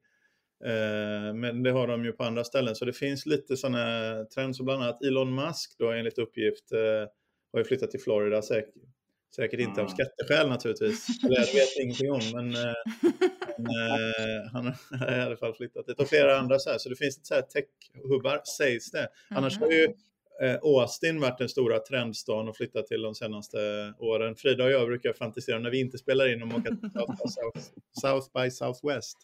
Eh, 0.64 1.34
men 1.34 1.62
det 1.62 1.70
har 1.70 1.87
de 1.87 2.04
ju 2.04 2.12
på 2.12 2.25
andra 2.25 2.44
ställen. 2.44 2.75
Så 2.75 2.84
det 2.84 2.92
finns 2.92 3.26
lite 3.26 3.56
sådana 3.56 4.14
trender. 4.34 4.52
Så 4.52 4.64
bland 4.64 4.82
annat 4.82 5.02
Elon 5.02 5.34
Musk 5.34 5.75
då 5.78 5.90
enligt 5.90 6.18
uppgift 6.18 6.73
eh, 6.73 7.08
har 7.52 7.58
ju 7.58 7.64
flyttat 7.64 7.90
till 7.90 8.00
Florida. 8.00 8.42
Säkert, 8.42 8.75
säkert 9.37 9.61
inte 9.61 9.82
av 9.82 9.88
skatteskäl 9.88 10.49
naturligtvis. 10.49 11.06
Eller 11.25 11.37
jag 11.37 11.46
vet 11.46 11.76
ingenting 11.82 12.12
om. 12.12 12.20
Men, 12.32 12.54
eh, 12.54 12.75
men 13.58 14.50
han 14.52 14.75
har 15.00 15.18
i 15.18 15.20
alla 15.20 15.37
fall 15.37 15.54
flyttat 15.54 15.87
dit. 15.87 16.00
Och 16.00 16.08
flera 16.08 16.38
andra 16.38 16.58
så 16.58 16.70
här. 16.70 16.78
Så 16.78 16.88
det 16.88 16.96
finns 16.96 17.16
lite 17.16 17.26
så 17.26 17.34
här 17.34 17.42
tech-hubbar 17.42 18.40
sägs 18.58 18.90
det. 18.90 19.08
Annars 19.30 19.58
har 19.58 19.70
ju 19.70 19.88
Eh, 20.42 20.58
Austin 20.62 21.20
varit 21.20 21.38
den 21.38 21.48
stora 21.48 21.78
trendstan 21.78 22.48
och 22.48 22.56
flyttat 22.56 22.86
till 22.86 23.02
de 23.02 23.14
senaste 23.14 23.58
åren. 23.98 24.36
Frida 24.36 24.64
och 24.64 24.70
jag 24.70 24.86
brukar 24.86 25.12
fantisera 25.12 25.58
när 25.58 25.70
vi 25.70 25.80
inte 25.80 25.98
spelar 25.98 26.32
in 26.32 26.42
om 26.42 26.48
att 26.48 26.56
åka 26.56 26.68
till 26.68 27.32
South, 27.32 27.58
South 28.00 28.42
by 28.42 28.50
Southwest. 28.50 29.18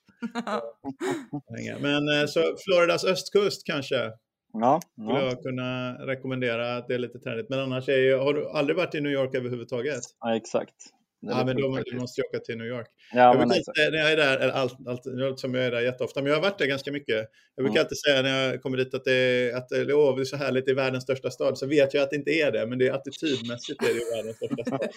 Men 1.81 2.09
eh, 2.09 2.27
så 2.27 2.57
Floridas 2.67 3.05
östkust 3.05 3.67
kanske 3.67 4.13
Ja, 4.53 4.81
skulle 4.93 5.19
ja. 5.19 5.25
jag 5.25 5.43
kunna 5.43 5.93
rekommendera 6.07 6.77
att 6.77 6.89
det 6.89 6.95
är 6.95 6.99
lite 6.99 7.19
trendigt. 7.19 7.49
Men 7.49 7.59
annars 7.59 7.89
är 7.89 7.99
ju, 7.99 8.17
har 8.17 8.35
du 8.35 8.49
aldrig 8.49 8.77
varit 8.77 8.95
i 8.95 9.01
New 9.01 9.13
York 9.13 9.35
överhuvudtaget? 9.35 10.01
Ja, 10.21 10.37
exakt. 10.37 10.75
Ja, 11.23 11.45
men 11.45 11.57
då 11.57 11.83
du 11.85 11.97
måste 11.97 12.21
jag 12.21 12.29
åka 12.29 12.39
till 12.39 12.59
New 12.59 12.67
York. 12.67 12.87
Ja, 13.13 13.19
jag 13.19 13.37
brukar 13.37 13.55
alltid, 13.55 13.93
när 13.93 13.99
jag 13.99 14.13
är 14.13 14.17
där, 14.17 14.49
allt, 14.49 14.77
allt, 14.87 15.41
som 15.41 15.55
jag 15.55 15.65
är 15.65 15.71
där 15.71 15.81
jätteofta, 15.81 16.23
men 16.23 16.31
jag 16.31 16.37
har 16.37 16.43
varit 16.43 16.59
där 16.59 16.67
ganska 16.67 16.93
mycket. 16.93 17.29
Jag 17.57 17.65
brukar 17.65 17.71
mm. 17.71 17.85
alltid 17.85 17.99
säga 17.99 18.23
när 18.23 18.47
jag 18.47 18.63
kommer 18.63 18.77
dit 18.77 18.95
att 18.95 19.05
det, 19.05 19.53
att 19.53 19.69
det, 19.69 19.95
åh, 19.95 20.17
det 20.17 20.23
är 20.23 20.25
så 20.25 20.37
härligt, 20.37 20.69
är 20.69 20.75
världens 20.75 21.05
största 21.05 21.31
stad. 21.31 21.59
Så 21.59 21.67
vet 21.67 21.95
jag 21.95 22.03
att 22.03 22.11
det 22.11 22.17
inte 22.17 22.31
är 22.31 22.53
det, 22.53 22.67
men 22.67 22.79
det 22.79 22.87
är 22.87 22.93
attitydmässigt 22.93 23.83
är 23.83 23.95
det 23.95 24.17
världens 24.17 24.37
största 24.37 24.65
stad. 24.65 24.89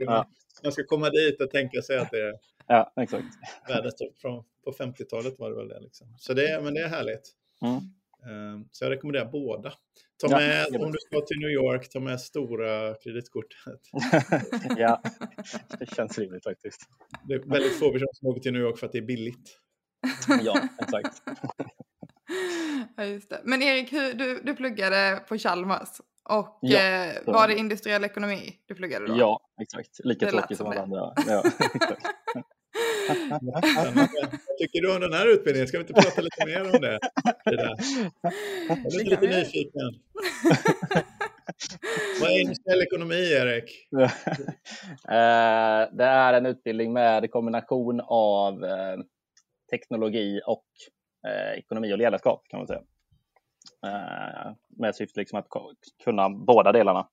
ja. 0.00 0.28
Man 0.62 0.72
ska 0.72 0.84
komma 0.84 1.10
dit 1.10 1.40
och 1.40 1.50
tänka 1.50 1.82
sig 1.82 1.98
att 1.98 2.10
det 2.10 2.20
är 2.20 2.34
ja, 2.66 2.92
exakt. 3.00 3.26
världens 3.68 3.94
största. 3.94 4.28
På 4.64 4.72
50-talet 4.72 5.38
var 5.38 5.50
det 5.50 5.56
väl 5.56 5.68
det. 5.68 5.80
Liksom. 5.80 6.06
Så 6.18 6.34
det, 6.34 6.60
men 6.62 6.74
det 6.74 6.80
är 6.80 6.88
härligt. 6.88 7.32
Mm. 7.62 7.80
Ehm, 8.30 8.64
så 8.70 8.84
jag 8.84 8.90
rekommenderar 8.90 9.30
båda. 9.30 9.72
Ta 10.20 10.28
med, 10.28 10.66
ja, 10.70 10.84
om 10.84 10.92
du 10.92 10.98
ska 10.98 11.20
till 11.20 11.38
New 11.38 11.50
York, 11.50 11.88
ta 11.90 12.00
med 12.00 12.20
stora 12.20 12.94
kreditkortet. 12.94 13.80
ja, 14.76 15.02
det 15.78 15.94
känns 15.94 16.18
rimligt 16.18 16.44
faktiskt. 16.44 16.80
Det 17.28 17.34
är 17.34 17.38
väldigt 17.38 17.78
få 17.78 17.92
personer 17.92 18.12
som 18.12 18.28
åker 18.28 18.40
till 18.40 18.52
New 18.52 18.62
York 18.62 18.78
för 18.78 18.86
att 18.86 18.92
det 18.92 18.98
är 18.98 19.02
billigt. 19.02 19.58
ja, 20.42 20.68
exakt. 20.82 21.22
Ja, 22.96 23.04
just 23.04 23.30
det. 23.30 23.40
Men 23.44 23.62
Erik, 23.62 23.92
hur, 23.92 24.14
du, 24.14 24.40
du 24.44 24.54
pluggade 24.54 25.22
på 25.28 25.38
Chalmers 25.38 25.88
och 26.28 26.58
ja, 26.60 26.78
eh, 26.78 27.14
var 27.26 27.48
det 27.48 27.56
industriell 27.56 28.04
ekonomi 28.04 28.54
du 28.66 28.74
pluggade 28.74 29.06
då? 29.06 29.16
Ja, 29.18 29.40
exakt. 29.62 30.04
Lika 30.04 30.30
tråkigt 30.30 30.58
som 30.58 30.66
alla 30.66 30.82
andra. 30.82 31.12
Ja, 31.26 31.42
Vad 33.40 33.64
tycker 34.58 34.80
du 34.80 34.94
om 34.94 35.00
den 35.00 35.12
här 35.12 35.26
utbildningen? 35.26 35.68
Ska 35.68 35.78
vi 35.78 35.82
inte 35.82 35.92
prata 35.92 36.20
lite 36.20 36.46
mer 36.46 36.60
om 36.60 36.80
det? 36.80 36.98
Jag 37.44 38.94
är 38.94 39.04
lite 39.10 39.26
nyfiken. 39.26 39.80
Vad 42.20 42.30
är 42.30 42.40
industriell 42.40 42.82
ekonomi, 42.82 43.32
Erik? 43.32 43.88
Eh, 45.08 45.88
det 45.92 46.04
är 46.04 46.32
en 46.32 46.46
utbildning 46.46 46.92
med 46.92 47.30
kombination 47.30 48.00
av 48.04 48.64
eh, 48.64 48.96
teknologi 49.70 50.40
och 50.46 50.64
eh, 51.26 51.58
ekonomi 51.58 51.94
och 51.94 51.98
ledarskap 51.98 52.44
kan 52.48 52.58
man 52.58 52.66
säga. 52.66 52.82
Med 54.68 54.94
syfte 54.94 55.20
liksom 55.20 55.38
att 55.38 55.48
kunna 56.04 56.30
båda 56.30 56.72
delarna. 56.72 57.08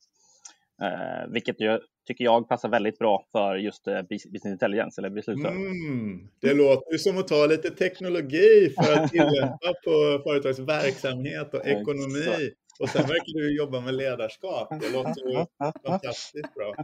Vilket 1.27 1.61
ju 1.61 1.79
tycker 2.07 2.23
jag 2.23 2.49
passar 2.49 2.69
väldigt 2.69 2.99
bra 2.99 3.25
för 3.31 3.55
just 3.55 3.87
eh, 3.87 4.01
business 4.01 4.45
intelligence 4.45 5.01
eller 5.01 5.09
beslutsstöd. 5.09 5.51
Mm, 5.51 6.27
det 6.41 6.53
låter 6.53 6.97
som 6.97 7.17
att 7.17 7.27
ta 7.27 7.45
lite 7.45 7.69
teknologi 7.69 8.73
för 8.75 8.93
att 8.93 9.11
tillämpa 9.11 9.73
på 9.85 10.21
företags 10.23 10.59
verksamhet 10.59 11.53
och 11.53 11.67
ekonomi. 11.67 12.51
Och 12.79 12.89
sen 12.89 13.01
verkar 13.01 13.33
du 13.33 13.57
jobba 13.57 13.81
med 13.81 13.93
ledarskap. 13.93 14.69
Det 14.81 14.89
låter 14.89 15.29
ju 15.29 15.45
fantastiskt 15.85 16.53
bra. 16.55 16.75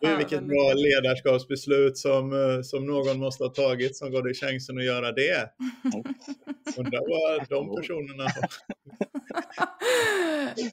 Det 0.00 0.16
vilket 0.16 0.44
bra 0.44 0.72
ledarskapsbeslut 0.72 1.98
som, 1.98 2.32
eh, 2.32 2.62
som 2.62 2.86
någon 2.86 3.18
måste 3.18 3.44
ha 3.44 3.50
tagit 3.50 3.96
som 3.96 4.10
gav 4.10 4.22
dig 4.22 4.34
chansen 4.34 4.78
att 4.78 4.84
göra 4.84 5.12
det. 5.12 5.50
Undrar 6.76 7.00
vad 7.08 7.48
de 7.48 7.76
personerna. 7.76 8.24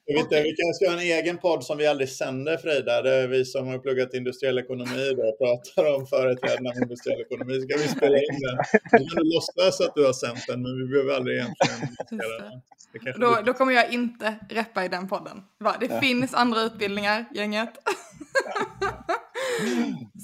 Jag 0.04 0.14
vet 0.14 0.24
inte, 0.24 0.42
vi 0.42 0.54
kanske 0.56 0.74
ska 0.74 0.86
ha 0.86 0.92
en 0.92 1.06
egen 1.18 1.38
podd 1.38 1.64
som 1.64 1.78
vi 1.78 1.86
aldrig 1.86 2.08
sänder 2.08 2.56
Frida. 2.56 3.02
Det 3.02 3.14
är 3.14 3.28
vi 3.28 3.44
som 3.44 3.66
har 3.66 3.78
pluggat 3.78 4.14
industriell 4.14 4.58
ekonomi 4.58 5.14
och 5.16 5.38
pratar 5.38 5.94
om 5.94 6.06
företrädarna 6.06 6.70
av 6.70 6.76
industriell 6.82 7.20
ekonomi. 7.20 7.60
Så 7.60 7.68
kan 7.68 7.78
vi 7.78 7.88
spela 7.88 8.18
in 8.18 8.40
den. 8.40 8.58
Vi 8.92 9.08
kan 9.08 9.22
låtsas 9.24 9.80
att 9.80 9.94
du 9.94 10.04
har 10.04 10.12
sänt 10.12 10.44
den, 10.48 10.62
men 10.62 10.78
vi 10.78 10.84
behöver 10.84 11.14
aldrig 11.14 11.36
egentligen 11.36 12.62
då, 13.18 13.38
då 13.46 13.54
kommer 13.54 13.72
jag 13.72 13.92
inte 13.92 14.34
reppa 14.48 14.84
i 14.84 14.88
den 14.88 15.08
podden. 15.08 15.42
Det 15.80 15.86
ja. 15.90 16.00
finns 16.00 16.34
andra 16.34 16.60
utbildningar, 16.60 17.24
gänget. 17.34 17.70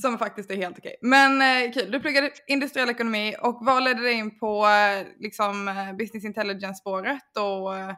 Som 0.02 0.18
faktiskt 0.18 0.50
är 0.50 0.56
helt 0.56 0.78
okej. 0.78 0.96
Men 1.02 1.42
eh, 1.42 1.72
kul, 1.72 1.90
du 1.90 2.00
pluggade 2.00 2.30
industriell 2.46 2.90
ekonomi 2.90 3.34
och 3.40 3.58
vad 3.60 3.84
ledde 3.84 4.02
dig 4.02 4.12
in 4.12 4.38
på 4.38 4.66
eh, 4.66 5.06
liksom, 5.18 5.68
eh, 5.68 5.96
business 5.96 6.24
intelligence-spåret? 6.24 7.36
Och 7.38 7.76
eh, 7.76 7.94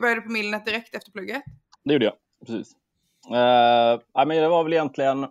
Började 0.00 0.14
du 0.14 0.20
på 0.20 0.32
Milnet 0.32 0.66
direkt 0.66 0.94
efter 0.94 1.12
plugget? 1.12 1.42
Det 1.84 1.92
gjorde 1.92 2.04
jag, 2.04 2.14
precis. 2.46 2.72
Uh, 3.30 4.26
men 4.26 4.28
det 4.28 4.48
var 4.48 4.64
väl 4.64 4.72
egentligen 4.72 5.26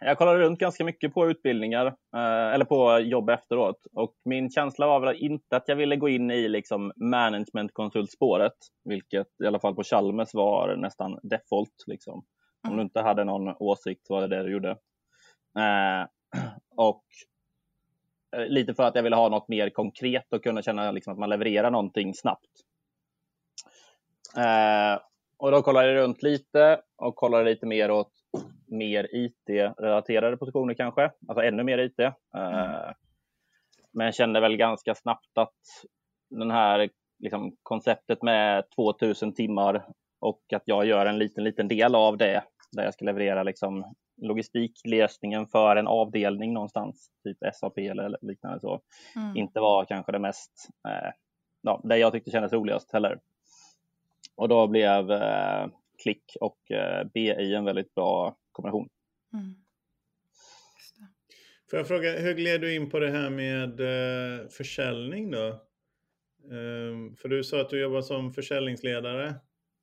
jag 0.00 0.18
kollade 0.18 0.38
runt 0.38 0.58
ganska 0.58 0.84
mycket 0.84 1.14
på 1.14 1.30
utbildningar 1.30 1.86
eh, 2.16 2.54
eller 2.54 2.64
på 2.64 2.98
jobb 2.98 3.30
efteråt 3.30 3.86
och 3.92 4.14
min 4.24 4.50
känsla 4.50 4.86
var 4.86 5.00
väl 5.00 5.16
inte 5.16 5.56
att 5.56 5.68
jag 5.68 5.76
ville 5.76 5.96
gå 5.96 6.08
in 6.08 6.30
i 6.30 6.48
liksom 6.48 6.92
managementkonsultspåret, 6.96 8.52
vilket 8.84 9.26
i 9.44 9.46
alla 9.46 9.60
fall 9.60 9.74
på 9.74 9.84
Chalmers 9.84 10.34
var 10.34 10.76
nästan 10.76 11.18
default. 11.22 11.84
Liksom. 11.86 12.24
Om 12.68 12.76
du 12.76 12.82
inte 12.82 13.00
hade 13.00 13.24
någon 13.24 13.54
åsikt 13.58 14.06
var 14.08 14.20
det 14.20 14.36
det 14.36 14.42
du 14.42 14.52
gjorde. 14.52 14.70
Eh, 15.58 16.06
och 16.76 17.04
eh, 18.36 18.46
lite 18.46 18.74
för 18.74 18.82
att 18.82 18.94
jag 18.94 19.02
ville 19.02 19.16
ha 19.16 19.28
något 19.28 19.48
mer 19.48 19.70
konkret 19.70 20.32
och 20.32 20.42
kunna 20.42 20.62
känna 20.62 20.90
liksom 20.90 21.12
att 21.12 21.18
man 21.18 21.30
levererar 21.30 21.70
någonting 21.70 22.14
snabbt. 22.14 22.50
Eh, 24.36 25.00
och 25.38 25.50
då 25.50 25.62
kollade 25.62 25.92
jag 25.92 26.02
runt 26.02 26.22
lite 26.22 26.80
och 26.96 27.16
kollade 27.16 27.44
lite 27.44 27.66
mer 27.66 27.90
åt 27.90 28.12
mer 28.66 29.08
IT-relaterade 29.12 30.36
positioner 30.36 30.74
kanske, 30.74 31.10
alltså 31.28 31.44
ännu 31.44 31.62
mer 31.62 31.78
IT. 31.78 31.98
Mm. 31.98 32.14
Eh, 32.54 32.92
men 33.92 34.04
jag 34.04 34.14
kände 34.14 34.40
väl 34.40 34.56
ganska 34.56 34.94
snabbt 34.94 35.38
att 35.38 35.54
den 36.30 36.50
här 36.50 36.88
liksom, 37.18 37.56
konceptet 37.62 38.22
med 38.22 38.64
2000 38.70 39.34
timmar 39.34 39.86
och 40.20 40.42
att 40.54 40.62
jag 40.64 40.86
gör 40.86 41.06
en 41.06 41.18
liten, 41.18 41.44
liten 41.44 41.68
del 41.68 41.94
av 41.94 42.16
det, 42.16 42.44
där 42.72 42.84
jag 42.84 42.94
ska 42.94 43.04
leverera 43.04 43.42
liksom, 43.42 43.94
logistiklösningen 44.22 45.46
för 45.46 45.76
en 45.76 45.86
avdelning 45.86 46.52
någonstans, 46.52 47.10
typ 47.24 47.38
SAP 47.54 47.78
eller 47.78 48.18
liknande 48.22 48.60
så, 48.60 48.80
mm. 49.16 49.36
inte 49.36 49.60
var 49.60 49.84
kanske 49.84 50.12
det 50.12 50.18
mest, 50.18 50.68
eh, 50.88 51.10
ja, 51.62 51.80
det 51.84 51.96
jag 51.96 52.12
tyckte 52.12 52.30
kändes 52.30 52.52
roligast 52.52 52.92
heller. 52.92 53.18
Och 54.36 54.48
då 54.48 54.66
blev 54.66 55.10
eh, 55.10 55.66
klick 56.02 56.36
och 56.40 56.70
eh, 56.70 57.04
BI 57.14 57.54
en 57.54 57.64
väldigt 57.64 57.94
bra 57.94 58.36
kombination. 58.52 58.88
Mm. 59.32 59.54
Får 61.70 61.78
jag 61.78 61.88
fråga, 61.88 62.18
hur 62.18 62.34
gled 62.34 62.60
du 62.60 62.74
in 62.74 62.90
på 62.90 62.98
det 62.98 63.10
här 63.10 63.30
med 63.30 63.80
eh, 63.80 64.48
försäljning 64.48 65.30
då? 65.30 65.60
Um, 66.50 67.16
för 67.16 67.28
du 67.28 67.44
sa 67.44 67.60
att 67.60 67.70
du 67.70 67.80
jobbar 67.80 68.02
som 68.02 68.32
försäljningsledare. 68.32 69.34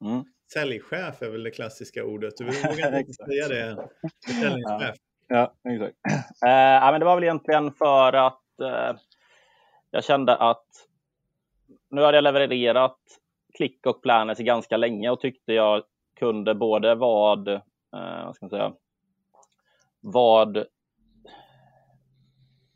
Mm. 0.02 0.24
Säljchef 0.54 1.22
är 1.22 1.30
väl 1.30 1.44
det 1.44 1.52
klassiska 1.52 2.04
ordet? 2.04 2.38
Du 2.38 2.46
vågar 2.46 3.00
inte 3.00 3.14
säga 3.14 3.48
det. 3.48 3.88
Försäljningschef. 4.26 4.96
Ja, 5.28 5.54
ja 5.64 5.72
exakt. 5.72 5.96
Uh, 6.46 6.92
men 6.92 7.00
det 7.00 7.06
var 7.06 7.16
väl 7.16 7.24
egentligen 7.24 7.72
för 7.72 8.14
att 8.14 8.44
uh, 8.62 9.00
jag 9.92 10.04
kände 10.04 10.36
att 10.36 10.66
nu 11.90 12.02
hade 12.02 12.18
jag 12.18 12.24
levererat 12.24 13.00
klick 13.58 13.86
och 13.86 14.02
Planets 14.02 14.42
ganska 14.42 14.78
länge 14.78 15.10
och 15.10 15.20
tyckte 15.20 15.54
jag 15.54 15.84
kunde 16.20 16.56
både 16.56 16.96
vad, 16.96 17.48
eh, 17.48 17.62
vad 18.26 18.36
ska 18.36 18.46
man 18.46 18.50
säga, 18.50 18.74
vad 20.00 20.66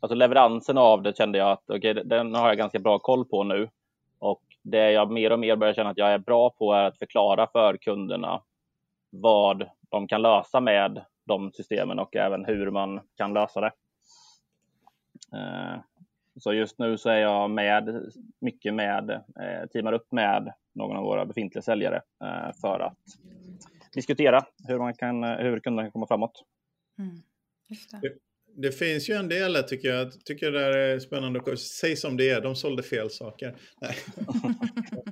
Alltså 0.00 0.14
leveransen 0.14 0.78
av 0.78 1.02
det 1.02 1.16
kände 1.16 1.38
jag 1.38 1.50
att 1.50 1.70
okay, 1.70 1.92
den 1.92 2.34
har 2.34 2.48
jag 2.48 2.58
ganska 2.58 2.78
bra 2.78 2.98
koll 2.98 3.24
på 3.24 3.44
nu. 3.44 3.68
Och 4.18 4.42
det 4.62 4.90
jag 4.90 5.10
mer 5.10 5.32
och 5.32 5.38
mer 5.38 5.56
börjar 5.56 5.74
känna 5.74 5.90
att 5.90 5.98
jag 5.98 6.12
är 6.12 6.18
bra 6.18 6.50
på 6.50 6.72
är 6.72 6.84
att 6.84 6.98
förklara 6.98 7.46
för 7.46 7.76
kunderna 7.76 8.42
vad 9.10 9.70
de 9.90 10.08
kan 10.08 10.22
lösa 10.22 10.60
med 10.60 11.04
de 11.24 11.52
systemen 11.52 11.98
och 11.98 12.16
även 12.16 12.44
hur 12.44 12.70
man 12.70 13.00
kan 13.16 13.34
lösa 13.34 13.60
det. 13.60 13.72
Eh, 15.32 15.80
Eh, 16.38 16.40
så 16.40 16.52
just 16.52 16.78
nu 16.78 16.98
så 16.98 17.10
är 17.10 17.18
jag 17.18 17.50
med 17.50 18.12
mycket 18.40 18.74
med, 18.74 19.10
eh, 19.10 19.68
teamar 19.72 19.92
upp 19.92 20.12
med 20.12 20.52
någon 20.74 20.96
av 20.96 21.04
våra 21.04 21.26
befintliga 21.26 21.62
säljare 21.62 22.02
eh, 22.24 22.52
för 22.60 22.80
att 22.80 22.98
diskutera 23.92 24.46
hur, 24.68 24.78
man 24.78 24.94
kan, 24.94 25.24
hur 25.24 25.60
kunderna 25.60 25.82
kan 25.82 25.92
komma 25.92 26.06
framåt. 26.06 26.44
Mm, 26.98 27.22
det 28.62 28.72
finns 28.72 29.10
ju 29.10 29.14
en 29.14 29.28
del 29.28 29.52
där 29.52 29.62
tycker 29.62 29.88
jag. 29.88 30.24
Tycker 30.24 30.52
det 30.52 30.60
är 30.60 30.98
spännande. 30.98 31.56
Säg 31.56 31.96
som 31.96 32.16
det 32.16 32.30
är, 32.30 32.40
de 32.40 32.56
sålde 32.56 32.82
fel 32.82 33.10
saker. 33.10 33.56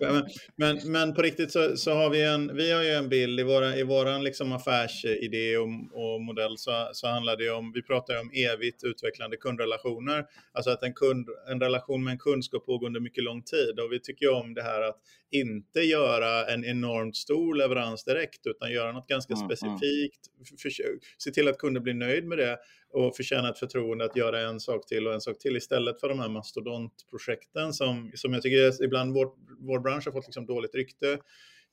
men, 0.00 0.25
men, 0.57 0.93
men, 0.93 1.15
på 1.15 1.23
riktigt 1.23 1.53
så, 1.53 1.76
så, 1.76 1.95
har 1.95 2.11
vi 2.11 2.23
en, 2.23 2.57
vi 2.57 2.73
har 2.73 2.83
ju 2.83 2.91
en 2.91 3.09
bild 3.09 3.41
i 3.41 3.43
våra, 3.43 3.76
i 3.76 3.83
våran 3.83 4.25
liksom 4.25 4.53
affärsidé 4.53 5.57
och, 5.57 5.69
och 5.93 6.21
modell 6.21 6.59
så, 6.59 6.91
så 6.93 7.07
handlar 7.07 7.37
det 7.37 7.50
om, 7.50 7.73
vi 7.73 7.83
pratar 7.83 8.15
ju 8.15 8.21
om 8.21 8.31
evigt 8.31 8.85
utvecklande 8.85 9.37
kundrelationer. 9.37 10.25
Alltså 10.53 10.71
att 10.71 10.83
en, 10.83 10.95
kund, 10.95 11.29
en 11.50 11.61
relation 11.61 12.05
med 12.05 12.12
en 12.12 12.19
kund 12.19 12.45
ska 12.45 12.59
pågå 12.59 12.87
under 12.87 13.00
mycket 13.00 13.25
lång 13.25 13.43
tid 13.43 13.81
och 13.81 13.93
vi 13.93 14.00
tycker 14.00 14.33
om 14.33 14.55
det 14.55 14.62
här 14.62 14.83
att 14.83 14.97
inte 15.31 15.81
göra 15.81 16.47
en 16.47 16.65
enormt 16.65 17.17
stor 17.17 17.55
leverans 17.55 18.05
direkt 18.05 18.47
utan 18.47 18.73
göra 18.73 18.93
något 18.93 19.09
ganska 19.09 19.35
mm, 19.35 19.45
mm. 19.45 19.57
specifikt. 19.57 20.21
För, 20.62 20.71
se 21.19 21.31
till 21.31 21.49
att 21.49 21.59
kunden 21.59 21.83
blir 21.83 21.95
nöjd 21.95 22.25
med 22.25 22.38
det 22.38 22.59
och 22.97 23.17
förtjäna 23.17 23.49
ett 23.49 23.59
förtroende 23.59 24.05
att 24.05 24.17
göra 24.17 24.41
en 24.41 24.61
sak 24.61 24.87
till 24.87 25.07
och 25.07 25.15
en 25.15 25.21
sak 25.21 25.38
till 25.38 25.57
istället 25.57 26.00
för 26.00 26.09
de 26.09 26.19
här 26.19 26.29
mastodontprojekten 26.29 27.73
som, 27.73 28.12
som 28.15 28.33
jag 28.33 28.43
tycker 28.43 28.85
ibland 28.85 29.15
vår, 29.15 29.29
vår 29.59 29.81
bransch 29.81 30.07
har 30.07 30.12
fått 30.12 30.26
liksom 30.26 30.47
dåligt 30.47 30.75
rykte 30.75 31.19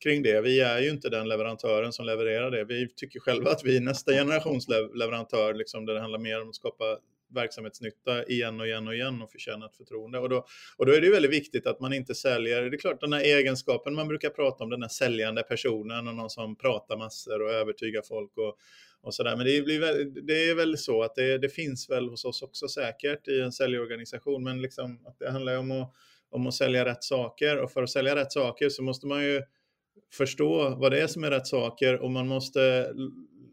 kring 0.03 0.24
det. 0.24 0.42
Vi 0.42 0.60
är 0.60 0.80
ju 0.80 0.89
inte 0.89 1.10
den 1.10 1.30
leverantören 1.30 1.94
som 1.94 2.06
levererar 2.06 2.51
det. 2.51 2.63
Vi 2.63 2.89
tycker 2.96 3.20
själva 3.20 3.51
att 3.51 3.63
vi 3.63 3.77
är 3.77 3.82
nästa 3.82 4.12
generations 4.12 4.68
leverantör, 4.94 5.53
liksom, 5.53 5.86
där 5.86 5.94
det 5.94 6.00
handlar 6.00 6.20
mer 6.20 6.42
om 6.42 6.50
att 6.50 6.56
skapa 6.56 6.98
verksamhetsnytta 7.34 8.25
igen 8.25 8.60
och 8.60 8.68
igen 8.68 8.88
och 8.88 8.94
igen 8.94 9.22
och 9.22 9.32
förtjäna 9.32 9.66
ett 9.66 9.75
förtroende. 9.75 10.20
Och 10.20 10.30
då, 10.30 10.46
och 10.78 10.86
då 10.86 10.92
är 10.92 11.02
det 11.02 11.10
väldigt 11.10 11.32
viktigt 11.32 11.68
att 11.68 11.80
man 11.80 11.94
inte 11.94 12.16
säljer, 12.16 12.62
det 12.62 12.75
är 12.75 12.80
klart 12.80 13.02
den 13.02 13.13
här 13.13 13.22
egenskapen 13.22 13.96
man 13.96 14.08
brukar 14.08 14.30
prata 14.30 14.63
om, 14.63 14.70
den 14.70 14.82
här 14.82 14.90
säljande 14.90 15.44
personen 15.44 16.08
och 16.08 16.16
någon 16.16 16.30
som 16.30 16.56
pratar 16.56 16.98
massor 16.98 17.42
och 17.42 17.52
övertygar 17.52 18.02
folk 18.02 18.38
och, 18.38 18.58
och 19.02 19.13
sådär. 19.13 19.36
Men 19.36 19.46
det, 19.46 19.62
blir 19.62 19.80
väl, 19.80 20.25
det 20.28 20.50
är 20.50 20.56
väl 20.56 20.78
så 20.78 21.04
att 21.04 21.16
det, 21.16 21.38
det, 21.38 21.50
finns 21.50 21.90
väl 21.90 22.10
hos 22.10 22.25
oss 22.25 22.42
också 22.42 22.68
säkert 22.68 23.28
i 23.28 23.40
en 23.42 23.52
säljorganisation, 23.52 24.44
men 24.44 24.62
liksom 24.62 25.06
att 25.06 25.20
det 25.20 25.32
handlar 25.32 25.52
ju 25.52 25.58
om 25.58 25.72
att, 25.72 25.94
om 26.32 26.48
att 26.48 26.54
sälja 26.54 26.86
rätt 26.86 27.04
saker 27.04 27.58
och 27.58 27.72
för 27.72 27.84
att 27.84 27.90
sälja 27.90 28.16
rätt 28.16 28.32
saker 28.32 28.70
så 28.70 28.84
måste 28.84 29.08
man 29.08 29.24
ju 29.24 29.42
förstå 30.13 30.75
vad 30.75 30.92
det 30.92 31.02
är 31.02 31.08
som 31.08 31.24
är 31.24 31.32
rätt 31.32 31.48
saker 31.48 32.02
och 32.02 32.12
man 32.12 32.28
måste 32.28 32.94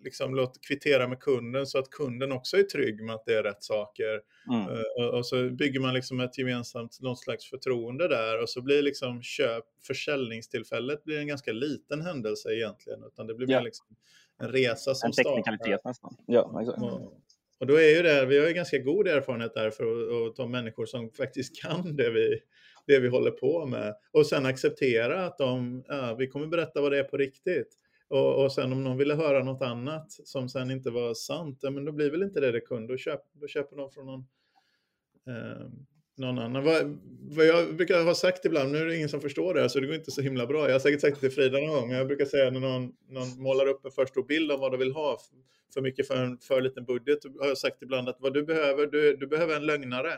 liksom 0.04 0.34
låt 0.34 0.60
kvittera 0.60 1.08
med 1.08 1.20
kunden 1.20 1.66
så 1.66 1.78
att 1.78 1.90
kunden 1.90 2.32
också 2.32 2.56
är 2.56 2.62
trygg 2.62 3.02
med 3.04 3.14
att 3.14 3.24
det 3.26 3.34
är 3.34 3.42
rätt 3.42 3.62
saker. 3.62 4.20
Mm. 4.48 4.68
Uh, 4.68 4.82
och, 4.98 5.18
och, 5.18 5.26
så 5.26 5.50
bygger 5.50 5.80
man 5.80 5.94
liksom 5.94 6.20
ett 6.20 6.38
gemensamt 6.38 7.00
något 7.00 7.18
slags 7.18 7.50
förtroende 7.50 8.08
där 8.08 8.42
och 8.42 8.48
så 8.50 8.62
blir 8.62 8.82
liksom 8.82 9.22
köp, 9.22 9.64
försäljningstillfället 9.86 11.04
blir 11.04 11.18
en 11.18 11.26
ganska 11.26 11.52
liten 11.52 12.00
händelse 12.00 12.54
egentligen, 12.54 13.04
utan 13.04 13.26
det 13.26 13.34
blir 13.34 13.50
ja. 13.50 13.58
mer 13.58 13.64
liksom 13.64 13.86
en 14.38 14.48
resa 14.48 14.94
som 14.94 15.12
startar. 15.12 15.30
En 15.30 15.36
teknikalitet 15.36 15.84
nästan. 15.84 16.16
Ja, 16.26 16.60
exakt. 16.62 16.82
Och, 16.82 17.20
och 17.60 17.66
då 17.66 17.74
är 17.74 17.96
ju 17.96 18.02
det, 18.02 18.26
vi 18.26 18.38
har 18.38 18.48
ju 18.48 18.54
ganska 18.54 18.78
god 18.78 19.08
erfarenhet 19.08 19.54
där 19.54 19.70
för 19.70 19.84
att, 19.84 20.30
att 20.30 20.36
ta 20.36 20.46
människor 20.46 20.86
som 20.86 21.10
faktiskt 21.10 21.62
kan 21.62 21.96
det 21.96 22.10
vi, 22.10 22.40
det 22.86 22.98
vi 22.98 23.08
håller 23.08 23.30
på 23.30 23.66
med 23.66 23.94
och 24.12 24.26
sen 24.26 24.46
acceptera 24.46 25.26
att 25.26 25.38
de, 25.38 25.84
ja, 25.88 26.16
vi 26.18 26.26
kommer 26.26 26.46
berätta 26.46 26.80
vad 26.80 26.92
det 26.92 26.98
är 26.98 27.04
på 27.04 27.16
riktigt. 27.16 27.76
Och, 28.10 28.44
och 28.44 28.52
sen 28.52 28.72
om 28.72 28.84
någon 28.84 28.96
ville 28.96 29.14
höra 29.14 29.44
något 29.44 29.62
annat 29.62 30.12
som 30.12 30.48
sen 30.48 30.70
inte 30.70 30.90
var 30.90 31.14
sant, 31.14 31.58
ja, 31.62 31.70
men 31.70 31.84
då 31.84 31.92
blir 31.92 32.10
väl 32.10 32.22
inte 32.22 32.40
det 32.40 32.52
det 32.52 32.60
kund. 32.60 32.88
Då, 32.88 32.96
köp, 32.96 33.20
då 33.32 33.46
köper 33.46 33.76
de 33.76 33.90
från 33.90 34.06
någon, 34.06 34.26
eh, 35.26 35.68
någon 36.16 36.38
annan. 36.38 36.64
Vad, 36.64 36.98
vad, 37.36 37.46
jag 37.46 37.76
brukar 37.76 38.04
ha 38.04 38.14
sagt 38.14 38.44
ibland, 38.44 38.72
nu 38.72 38.78
är 38.78 38.86
det 38.86 38.96
ingen 38.96 39.08
som 39.08 39.20
förstår 39.20 39.54
det, 39.54 39.68
så 39.68 39.80
det 39.80 39.86
går 39.86 39.94
inte 39.94 40.10
så 40.10 40.22
himla 40.22 40.46
bra. 40.46 40.66
Jag 40.66 40.72
har 40.72 40.78
säkert 40.78 41.00
sagt 41.00 41.20
det 41.20 41.28
till 41.28 41.36
Frida 41.36 41.58
någon 41.58 41.68
gång, 41.68 41.88
men 41.88 41.96
jag 41.96 42.06
brukar 42.06 42.24
säga 42.24 42.50
när 42.50 42.60
någon, 42.60 42.92
någon 43.08 43.42
målar 43.42 43.66
upp 43.66 43.84
en 43.84 43.90
för 43.90 44.06
stor 44.06 44.22
bild 44.22 44.52
om 44.52 44.60
vad 44.60 44.72
de 44.72 44.78
vill 44.78 44.92
ha, 44.92 45.18
för 45.74 45.80
mycket 45.80 46.06
för 46.06 46.16
en 46.16 46.38
för 46.38 46.60
liten 46.60 46.84
budget, 46.84 47.18
har 47.40 47.46
jag 47.46 47.58
sagt 47.58 47.82
ibland 47.82 48.08
att 48.08 48.16
vad 48.20 48.34
du 48.34 48.42
behöver, 48.42 48.86
du, 48.86 49.16
du 49.16 49.26
behöver 49.26 49.56
en 49.56 49.66
lögnare. 49.66 50.12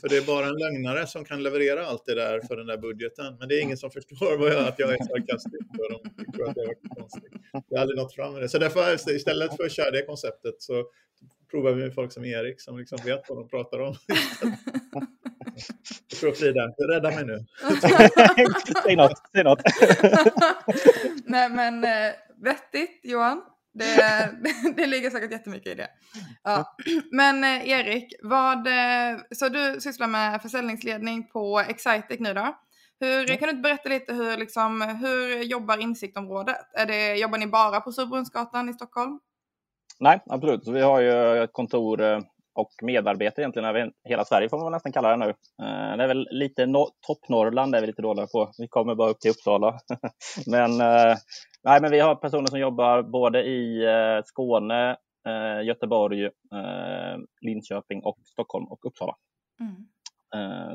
För 0.00 0.08
det 0.08 0.16
är 0.16 0.26
bara 0.26 0.46
en 0.46 0.58
lögnare 0.58 1.06
som 1.06 1.24
kan 1.24 1.42
leverera 1.42 1.86
allt 1.86 2.06
det 2.06 2.14
där 2.14 2.40
för 2.40 2.56
den 2.56 2.66
där 2.66 2.76
budgeten. 2.76 3.36
Men 3.38 3.48
det 3.48 3.54
är 3.54 3.62
ingen 3.62 3.76
som 3.76 3.90
förstår 3.90 4.38
vad 4.38 4.52
jag, 4.52 4.68
att 4.68 4.78
jag 4.78 4.92
är 4.92 5.04
sarkastisk. 5.04 5.64
Och 5.78 5.88
de 5.90 6.32
tror 6.32 6.48
att 6.48 6.54
det 6.54 6.62
är 6.62 6.74
konstigt. 6.96 7.32
Jag 7.68 7.78
har 7.78 7.82
aldrig 7.82 7.98
nått 7.98 8.14
fram 8.14 8.32
med 8.32 8.42
det. 8.42 8.48
Så 8.48 8.58
därför 8.58 9.10
istället 9.10 9.56
för 9.56 9.64
att 9.64 9.72
köra 9.72 9.90
det 9.90 10.02
konceptet 10.02 10.62
så 10.62 10.84
provar 11.50 11.72
vi 11.72 11.82
med 11.82 11.94
folk 11.94 12.12
som 12.12 12.24
Erik 12.24 12.60
som 12.60 12.78
liksom 12.78 12.98
vet 13.04 13.28
vad 13.28 13.38
de 13.38 13.48
pratar 13.48 13.80
om. 13.80 13.96
Jag 16.10 16.20
tror 16.20 16.32
Frida, 16.32 16.68
rädda 16.68 17.10
mig 17.10 17.24
nu. 17.24 17.44
säg 18.84 18.96
något, 18.96 19.22
säg 19.32 19.44
något. 19.44 19.60
Nej 21.24 21.48
men 21.48 21.84
eh, 21.84 22.12
vettigt 22.42 23.00
Johan. 23.02 23.42
Det, 23.78 24.30
det 24.76 24.86
ligger 24.86 25.10
säkert 25.10 25.32
jättemycket 25.32 25.72
i 25.72 25.74
det. 25.74 25.88
Ja. 26.42 26.76
Men 27.12 27.44
eh, 27.44 27.68
Erik, 27.68 28.14
vad, 28.22 28.66
eh, 28.66 29.18
så 29.30 29.48
du 29.48 29.80
sysslar 29.80 30.06
med 30.06 30.42
försäljningsledning 30.42 31.28
på 31.28 31.60
Excitec 31.68 32.20
nu 32.20 32.34
då? 32.34 32.56
Hur, 33.00 33.26
Kan 33.26 33.46
du 33.46 33.50
inte 33.50 33.62
berätta 33.62 33.88
lite 33.88 34.12
hur, 34.12 34.36
liksom, 34.36 34.80
hur 34.80 35.42
jobbar 35.42 35.78
insiktområdet? 35.78 36.56
Är 36.72 36.86
det, 36.86 37.14
jobbar 37.14 37.38
ni 37.38 37.46
bara 37.46 37.80
på 37.80 37.92
Surbrunnsgatan 37.92 38.68
i 38.68 38.72
Stockholm? 38.72 39.20
Nej, 40.00 40.20
absolut. 40.26 40.64
Så 40.64 40.72
vi 40.72 40.80
har 40.80 41.00
ju 41.00 41.42
ett 41.42 41.52
kontor 41.52 42.02
eh, 42.02 42.20
och 42.56 42.70
medarbetare 42.82 43.42
egentligen 43.42 43.68
över 43.68 43.90
hela 44.04 44.24
Sverige 44.24 44.48
får 44.48 44.58
man 44.58 44.72
nästan 44.72 44.92
kalla 44.92 45.10
det 45.10 45.16
nu. 45.16 45.28
Eh, 45.62 45.96
det 45.96 46.04
är 46.04 46.08
väl 46.08 46.28
lite 46.30 46.66
no 46.66 46.88
topp-Norrland 47.06 47.74
är 47.74 47.80
vi 47.80 47.86
lite 47.86 48.02
dåliga 48.02 48.26
på. 48.26 48.50
Vi 48.58 48.68
kommer 48.68 48.94
bara 48.94 49.10
upp 49.10 49.20
till 49.20 49.30
Uppsala. 49.30 49.78
Men 50.46 50.80
eh, 50.80 51.16
Nej, 51.62 51.80
men 51.80 51.90
vi 51.90 52.00
har 52.00 52.14
personer 52.14 52.46
som 52.46 52.58
jobbar 52.58 53.02
både 53.02 53.42
i 53.42 53.84
eh, 53.84 54.22
Skåne, 54.24 54.96
Göteborg, 55.64 56.30
Linköping 57.40 58.02
och 58.02 58.18
Stockholm 58.24 58.64
och 58.64 58.86
Uppsala. 58.86 59.14
Mm. 59.60 59.74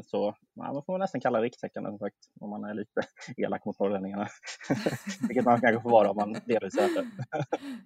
Så 0.03 0.35
ja, 0.53 0.73
man 0.73 0.83
får 0.83 0.97
nästan 0.97 1.21
kalla 1.21 1.39
det 1.39 1.45
rikstäckande 1.45 1.89
som 1.89 1.99
sagt, 1.99 2.15
om 2.39 2.49
man 2.49 2.63
är 2.63 2.73
lite 2.73 3.01
elak 3.37 3.65
mot 3.65 3.79
norrlänningarna. 3.79 4.27
Vilket 5.27 5.45
man 5.45 5.61
kanske 5.61 5.81
får 5.81 5.89
vara 5.89 6.09
om 6.09 6.15
man 6.15 6.35
lever 6.45 6.67
i 6.67 6.71
söder. 6.71 7.07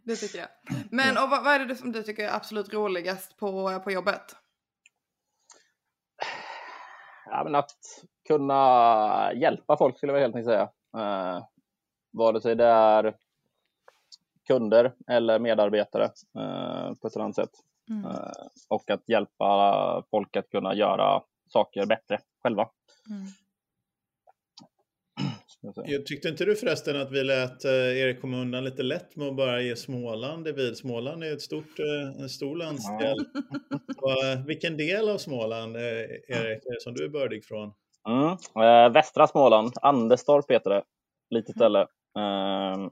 det 0.04 0.15
tycker 0.15 0.39
jag. 0.39 0.47
Men 0.91 1.17
och 1.17 1.30
vad, 1.30 1.43
vad, 1.43 1.54
är 1.54 1.65
det 1.65 1.75
som 1.75 1.91
du 1.91 2.04
tycker 2.04 2.23
är 2.23 2.36
absolut 2.36 2.73
roligast 2.73 3.38
på, 3.38 3.80
på 3.80 3.91
jobbet? 3.91 4.36
Ja, 7.25 7.43
men 7.43 7.56
att 7.56 8.04
kunna 8.28 9.34
hjälpa 9.34 9.78
folk 9.78 9.97
skulle 9.97 10.13
jag 10.13 10.19
helt 10.19 10.36
enkelt 10.36 10.51
säga 10.51 10.69
vare 12.15 12.41
sig 12.41 12.56
det 12.56 12.65
är 12.65 13.15
kunder 14.47 14.93
eller 15.08 15.39
medarbetare 15.39 16.04
eh, 16.39 16.93
på 17.01 17.08
ett 17.08 17.17
annat 17.17 17.36
sätt. 17.36 17.49
Mm. 17.89 18.06
Eh, 18.06 18.47
och 18.69 18.89
att 18.89 19.10
hjälpa 19.10 20.04
folk 20.12 20.36
att 20.36 20.49
kunna 20.49 20.75
göra 20.75 21.23
saker 21.47 21.86
bättre 21.86 22.19
själva. 22.43 22.69
Mm. 23.10 23.27
Jag 25.86 26.05
tyckte 26.05 26.29
inte 26.29 26.45
du 26.45 26.55
förresten 26.55 27.01
att 27.01 27.12
vi 27.12 27.23
lät 27.23 27.65
eh, 27.65 27.71
Erik 27.71 28.21
komma 28.21 28.38
undan 28.38 28.63
lite 28.63 28.84
lätt 28.84 29.15
med 29.15 29.27
att 29.27 29.36
bara 29.36 29.62
ge 29.62 29.75
Småland 29.75 30.45
det 30.45 30.51
vid? 30.51 30.77
Småland 30.77 31.23
är 31.23 31.34
ett 31.34 31.41
stort, 31.41 31.79
eh, 31.79 32.21
en 32.21 32.29
stor 32.29 32.55
landsdel. 32.55 33.17
Ja. 34.01 34.43
Vilken 34.47 34.77
del 34.77 35.10
av 35.10 35.17
Småland, 35.17 35.77
Erik, 35.77 36.29
är 36.29 36.73
det 36.73 36.81
som 36.81 36.93
du 36.93 37.03
är 37.03 37.10
bördig 37.10 37.45
från? 37.45 37.73
Mm. 38.08 38.38
Eh, 38.65 38.93
västra 38.93 39.27
Småland, 39.27 39.73
Anderstorp 39.81 40.51
heter 40.51 40.69
det, 40.69 40.84
litet 41.29 41.55
ställe. 41.55 41.79
Ehm, 42.19 42.89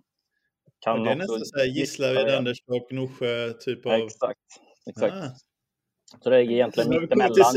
kan 0.80 1.04
det 1.04 1.12
är 1.12 1.16
nästan 1.16 1.46
så 1.46 1.58
här 1.58 1.66
Gislaved, 1.66 2.36
Anderstorp, 2.36 2.92
Norsjö 2.92 3.54
typ 3.54 3.86
av... 3.86 3.94
Exakt. 3.94 4.40
exakt. 4.90 5.14
Ah. 5.14 5.30
Så 6.22 6.30
det 6.30 6.38
är 6.38 6.52
egentligen 6.52 6.90
mittemellan. 6.90 7.54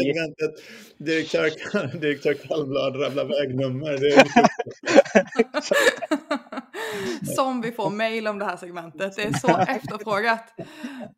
Direktör, 0.99 1.99
direktör 2.01 2.35
Kallblad 2.35 3.03
rabblar 3.03 3.25
vägnummer. 3.25 3.99
Som 7.37 7.61
vi 7.61 7.73
får 7.73 7.90
mail 7.90 8.29
om 8.29 8.38
det 8.38 8.45
här 8.45 8.57
segmentet. 8.57 9.16
Det 9.16 9.23
är 9.23 9.33
så 9.33 9.59
efterfrågat. 9.69 10.55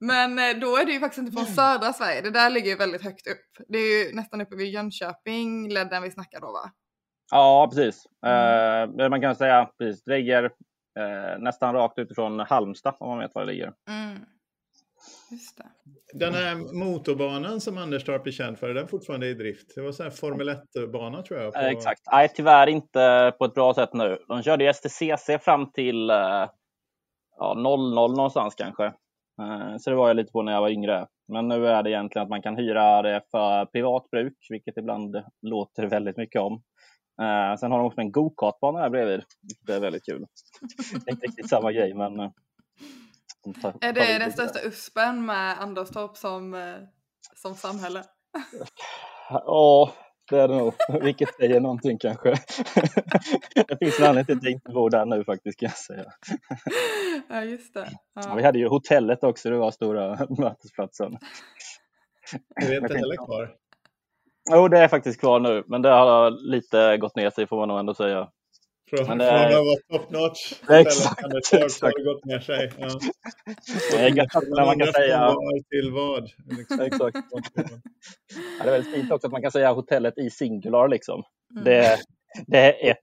Men 0.01 0.38
eh, 0.38 0.61
då 0.61 0.77
är 0.77 0.85
det 0.85 0.92
ju 0.92 1.01
faktiskt 1.01 1.18
inte 1.18 1.33
från 1.33 1.46
södra 1.46 1.92
Sverige. 1.92 2.20
Det 2.20 2.31
där 2.31 2.51
ligger 2.51 2.70
ju 2.70 2.77
väldigt 2.77 3.03
högt 3.03 3.27
upp. 3.27 3.66
Det 3.68 3.79
är 3.79 4.07
ju 4.07 4.14
nästan 4.14 4.40
uppe 4.40 4.57
vid 4.57 4.68
Jönköping, 4.68 5.68
ledden 5.68 6.03
vi 6.03 6.11
snackar 6.11 6.40
då 6.40 6.46
va? 6.53 6.70
Ja, 7.31 7.70
precis. 7.70 8.07
Mm. 8.27 9.01
Eh, 9.01 9.09
man 9.09 9.20
kan 9.20 9.37
säga 9.37 9.70
precis, 9.79 10.05
det 10.05 10.16
ligger 10.16 10.44
eh, 10.98 11.38
nästan 11.38 11.74
rakt 11.74 11.98
utifrån 11.98 12.40
Halmstad 12.40 12.96
om 13.01 13.09
man 13.09 13.18
vet 13.18 13.35
var 13.35 13.46
det 13.46 13.53
ligger. 13.53 13.72
Mm. 13.88 14.18
Just 15.31 15.59
det. 15.59 15.66
Den 16.12 16.35
här 16.35 16.75
motorbanan 16.75 17.61
som 17.61 17.79
Anderstorp 17.79 18.27
är 18.27 18.31
känd 18.31 18.59
för, 18.59 18.68
är 18.68 18.75
den 18.75 18.88
fortfarande 18.88 19.27
i 19.27 19.35
drift? 19.35 19.75
Det 19.75 19.81
var 19.81 19.92
så 19.92 20.03
här 20.03 20.11
Formel 20.11 20.49
1-bana 20.49 21.23
tror 21.23 21.40
jag. 21.40 21.53
På... 21.53 21.61
Eh, 21.61 21.66
exakt. 21.66 22.03
Nej, 22.12 22.29
tyvärr 22.35 22.66
inte 22.66 23.33
på 23.38 23.44
ett 23.44 23.55
bra 23.55 23.75
sätt 23.75 23.92
nu. 23.92 24.18
De 24.29 24.42
körde 24.42 24.64
ju 24.64 24.73
STCC 24.73 25.31
fram 25.40 25.73
till 25.73 26.11
eh, 26.11 26.49
ja, 27.37 27.55
00 27.55 27.92
någonstans 27.94 28.55
kanske. 28.55 28.85
Eh, 29.42 29.77
så 29.79 29.90
det 29.90 29.97
var 29.97 30.09
jag 30.09 30.16
lite 30.16 30.33
på 30.33 30.42
när 30.42 30.53
jag 30.53 30.61
var 30.61 30.71
yngre. 30.71 31.07
Men 31.33 31.49
nu 31.49 31.66
är 31.66 31.83
det 31.83 31.90
egentligen 31.90 32.23
att 32.23 32.31
man 32.31 32.42
kan 32.42 32.57
hyra 32.57 33.03
det 33.03 33.23
för 33.31 33.66
privat 33.66 34.11
bruk, 34.11 34.47
vilket 34.51 34.77
ibland 34.77 35.23
låter 35.42 35.87
väldigt 35.87 36.16
mycket 36.16 36.40
om. 36.40 36.62
Sen 37.61 37.73
har 37.73 37.79
de 37.79 37.87
också 37.87 38.01
en 38.01 38.12
gokartbana 38.12 38.79
här 38.79 38.90
bredvid. 38.90 39.23
Det 39.66 39.73
är 39.73 39.81
väldigt 39.81 40.05
kul. 40.05 40.27
det 41.05 41.11
är 41.11 41.12
inte 41.12 41.27
riktigt 41.27 41.49
samma 41.49 41.73
grej, 41.73 41.94
men... 41.94 42.31
Tar, 43.62 43.74
är 43.81 43.92
det 43.92 44.18
den 44.18 44.33
största 44.33 44.61
USPen 44.62 45.27
med 45.27 45.61
Anderstorp 45.61 46.16
som, 46.16 46.55
uh, 46.55 46.77
som 47.35 47.55
samhälle? 47.55 48.05
Ja, 49.31 49.92
det 50.31 50.40
är 50.40 50.48
det 50.48 50.57
nog. 50.57 50.74
Vilket 51.03 51.35
säger 51.35 51.61
någonting 51.61 51.98
kanske. 51.98 52.31
det 53.55 53.79
finns 53.79 54.01
en 54.01 54.07
anledning 54.07 54.24
till 54.24 54.37
att 54.37 54.42
jag 54.42 54.53
inte 54.53 54.72
bor 54.72 54.90
där 54.90 55.07
nu 55.07 55.24
faktiskt 55.24 55.61
kan 55.61 55.66
jag 55.66 55.77
säga. 55.77 56.12
ja, 57.29 57.44
just 57.44 57.74
det. 57.74 57.90
Ja. 58.14 58.35
Vi 58.35 58.42
hade 58.42 58.59
ju 58.59 58.68
hotellet 58.68 59.24
också, 59.24 59.51
det 59.51 59.57
var 59.57 59.70
stora 59.70 60.27
mötesplatsen. 60.38 61.18
Är 62.62 62.70
det 62.70 62.77
inte 62.77 62.98
heller 62.98 63.16
kvar? 63.16 63.55
Jo, 64.51 64.68
det 64.68 64.79
är 64.79 64.88
faktiskt 64.88 65.20
kvar 65.20 65.40
nu, 65.40 65.64
men 65.66 65.83
det 65.83 65.88
har 65.88 66.31
lite 66.31 66.96
gått 66.96 67.16
ner 67.16 67.31
sig 67.31 67.46
får 67.46 67.57
man 67.57 67.68
nog 67.68 67.79
ändå 67.79 67.94
säga. 67.94 68.29
Från, 68.90 69.09
men 69.09 69.18
det 69.18 69.24
är... 69.24 69.51
från 69.51 69.59
att 69.59 69.64
vara 69.64 69.98
top 70.01 70.11
notch 70.11 70.53
exakt, 70.70 71.55
exakt. 71.55 71.83
har 71.83 72.14
gått 72.14 72.24
ner 72.24 72.40
sig. 72.40 72.72
Ja. 72.79 72.88
Det 73.90 73.98
är 73.98 74.09
gött 74.09 74.29
när 74.35 74.66
man 74.66 74.79
kan 74.79 74.92
säga... 74.92 75.35
Till 75.70 75.92
vad? 75.92 76.31
Liksom. 76.59 76.81
exakt. 76.81 77.16
Ja, 78.59 78.64
det 78.64 78.70
är 78.70 78.72
väldigt 78.72 78.94
fint 78.94 79.12
också 79.12 79.27
att 79.27 79.33
man 79.33 79.42
kan 79.42 79.53
säga 79.53 79.72
hotellet 79.72 80.18
i 80.18 80.31
singular 80.31 80.88
liksom. 80.88 81.22
Mm. 81.53 81.64
Det, 81.64 81.98
det 82.46 82.59
är 82.59 82.90
ett. 82.90 82.96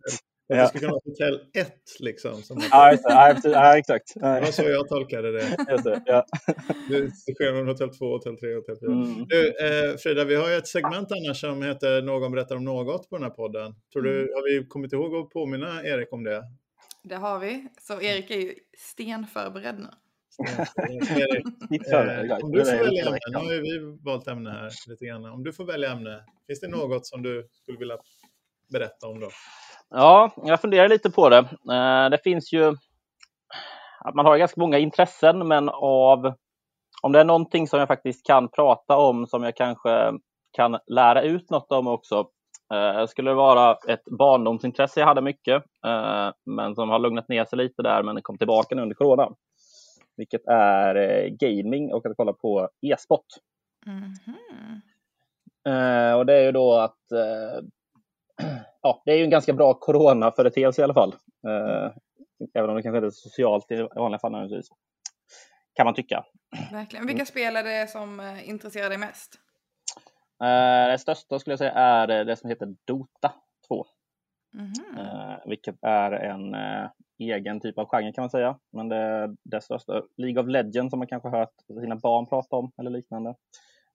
Att 0.49 0.58
det 0.58 0.67
skulle 0.67 0.79
kunna 0.79 0.91
vara 0.91 1.01
hotell 1.05 1.39
1 1.53 1.73
liksom. 1.99 2.41
Som 2.43 2.62
ja, 2.71 2.91
just 2.91 3.03
det. 3.03 3.13
Ja, 3.13 3.39
ja, 3.43 3.77
exakt. 3.77 4.13
Det 4.13 4.21
var 4.21 4.51
så 4.51 4.63
jag 4.63 4.88
tolkade 4.88 5.31
det. 5.31 5.58
Just 5.71 5.84
det, 5.84 6.03
ja. 6.05 6.25
det 6.89 7.12
sker 7.36 7.53
från 7.53 7.67
hotell 7.67 7.89
2, 7.89 8.05
hotell 8.05 8.38
3, 8.38 8.55
hotell 8.55 8.77
4. 8.79 8.91
Mm. 8.91 9.25
Du, 9.27 9.47
eh, 9.47 9.97
Frida, 9.97 10.25
vi 10.25 10.36
har 10.36 10.49
ju 10.49 10.55
ett 10.55 10.67
segment 10.67 11.12
annars 11.12 11.41
som 11.41 11.62
heter 11.62 12.01
Någon 12.01 12.31
berättar 12.31 12.55
om 12.55 12.63
något 12.63 13.10
på 13.10 13.15
den 13.15 13.23
här 13.23 13.29
podden. 13.29 13.75
Tror 13.93 14.03
du, 14.03 14.19
mm. 14.19 14.29
har 14.36 14.43
vi 14.43 14.67
kommit 14.67 14.93
ihåg 14.93 15.15
att 15.15 15.29
påminna 15.29 15.84
Erik 15.84 16.13
om 16.13 16.23
det? 16.23 16.43
Det 17.03 17.15
har 17.15 17.39
vi. 17.39 17.67
Så 17.81 18.01
Erik 18.01 18.31
är 18.31 18.39
ju 18.39 18.55
stenförberedd 18.77 19.79
nu. 19.79 19.89
Erik, 20.77 21.45
eh, 21.93 22.38
om 22.43 22.51
du 22.51 22.65
får 22.65 22.77
välja 22.77 23.05
ämne, 23.05 23.19
nu 23.29 23.38
har 23.38 23.62
vi 23.62 23.97
valt 24.03 24.27
ämne 24.27 24.49
här 24.49 24.71
lite 24.88 25.05
grann. 25.05 25.25
Om 25.25 25.43
du 25.43 25.53
får 25.53 25.65
välja 25.65 25.91
ämne, 25.91 26.23
finns 26.47 26.60
det 26.60 26.67
något 26.67 27.05
som 27.05 27.23
du 27.23 27.47
skulle 27.51 27.77
vilja 27.77 27.97
berätta 28.67 29.08
om 29.08 29.19
då? 29.19 29.30
Ja, 29.89 30.32
jag 30.36 30.62
funderar 30.62 30.89
lite 30.89 31.10
på 31.10 31.30
det. 31.30 31.38
Eh, 31.71 32.10
det 32.10 32.19
finns 32.23 32.54
ju 32.54 32.75
att 33.99 34.15
man 34.15 34.25
har 34.25 34.38
ganska 34.38 34.62
många 34.62 34.78
intressen, 34.78 35.47
men 35.47 35.69
av 35.69 36.34
om 37.01 37.12
det 37.12 37.19
är 37.19 37.25
någonting 37.25 37.67
som 37.67 37.80
jag 37.80 37.88
faktiskt 37.88 38.25
kan 38.25 38.49
prata 38.49 38.97
om 38.97 39.28
som 39.28 39.43
jag 39.43 39.56
kanske 39.56 40.12
kan 40.51 40.78
lära 40.88 41.21
ut 41.21 41.49
något 41.49 41.71
om 41.71 41.88
också, 41.88 42.30
eh, 42.73 43.06
skulle 43.06 43.32
det 43.32 43.36
vara 43.36 43.78
ett 43.88 44.06
barndomsintresse 44.06 44.99
jag 44.99 45.08
hade 45.08 45.21
mycket, 45.21 45.63
eh, 45.86 46.32
men 46.45 46.75
som 46.75 46.89
har 46.89 46.99
lugnat 46.99 47.30
ner 47.30 47.45
sig 47.45 47.58
lite 47.58 47.82
där, 47.82 48.04
men 48.04 48.21
kom 48.21 48.38
tillbaka 48.38 48.75
nu 48.75 48.82
under 48.82 48.95
corona. 48.95 49.30
Vilket 50.17 50.47
är 50.47 50.95
eh, 50.95 51.30
gaming 51.30 51.93
och 51.93 52.06
att 52.06 52.17
kolla 52.17 52.34
på 52.34 52.69
e-sport. 52.82 53.25
Mm 53.88 54.01
-hmm. 54.01 54.82
eh, 55.67 56.17
och 56.17 56.25
det 56.25 56.34
är 56.34 56.43
ju 56.43 56.51
då 56.51 56.73
att 56.73 57.12
ja, 58.86 59.02
det 59.06 59.12
är 59.12 59.17
ju 59.17 59.24
en 59.24 59.30
ganska 59.30 59.54
bra 59.54 59.74
coronaföreteelse 59.74 60.82
i 60.82 60.84
alla 60.84 60.93
fall. 60.93 61.15
Eh, 61.48 61.91
även 62.54 62.69
om 62.69 62.76
det 62.76 62.84
kanske 62.84 62.98
inte 62.98 63.08
är 63.08 63.12
socialt 63.12 63.71
i 63.71 63.88
vanliga 63.95 64.19
fall 64.19 64.32
naturligtvis. 64.32 64.67
Kan 65.74 65.86
man 65.86 65.93
tycka. 65.93 66.26
Verkligen. 66.71 67.08
Vilka 67.08 67.26
spel 67.26 67.56
är 67.56 67.63
det 67.63 67.89
som 67.89 68.19
eh, 68.19 68.50
intresserar 68.50 68.89
dig 68.89 68.98
mest? 68.98 69.36
Eh, 70.43 70.91
det 70.91 70.98
största 71.00 71.39
skulle 71.39 71.52
jag 71.52 71.60
säga 71.60 71.71
är 71.71 72.26
det 72.26 72.36
som 72.36 72.50
heter 72.50 72.76
Dota 72.88 73.34
2. 73.67 73.86
Mm 74.54 74.71
-hmm. 74.71 75.32
eh, 75.32 75.38
vilket 75.45 75.76
är 75.82 76.12
en 76.12 76.56
eh, 76.56 76.89
egen 77.19 77.60
typ 77.60 77.78
av 77.78 77.86
genre 77.86 78.12
kan 78.12 78.21
man 78.21 78.30
säga. 78.30 78.60
Men 78.71 78.89
det 78.89 78.95
är 78.95 79.36
det 79.43 79.62
största. 79.62 80.04
League 80.17 80.43
of 80.43 80.48
Legends 80.48 80.91
som 80.91 81.00
man 81.00 81.08
kanske 81.08 81.30
hört 81.30 81.54
sina 81.82 81.95
barn 81.95 82.26
prata 82.26 82.56
om 82.56 82.71
eller 82.78 82.91
liknande. 82.91 83.36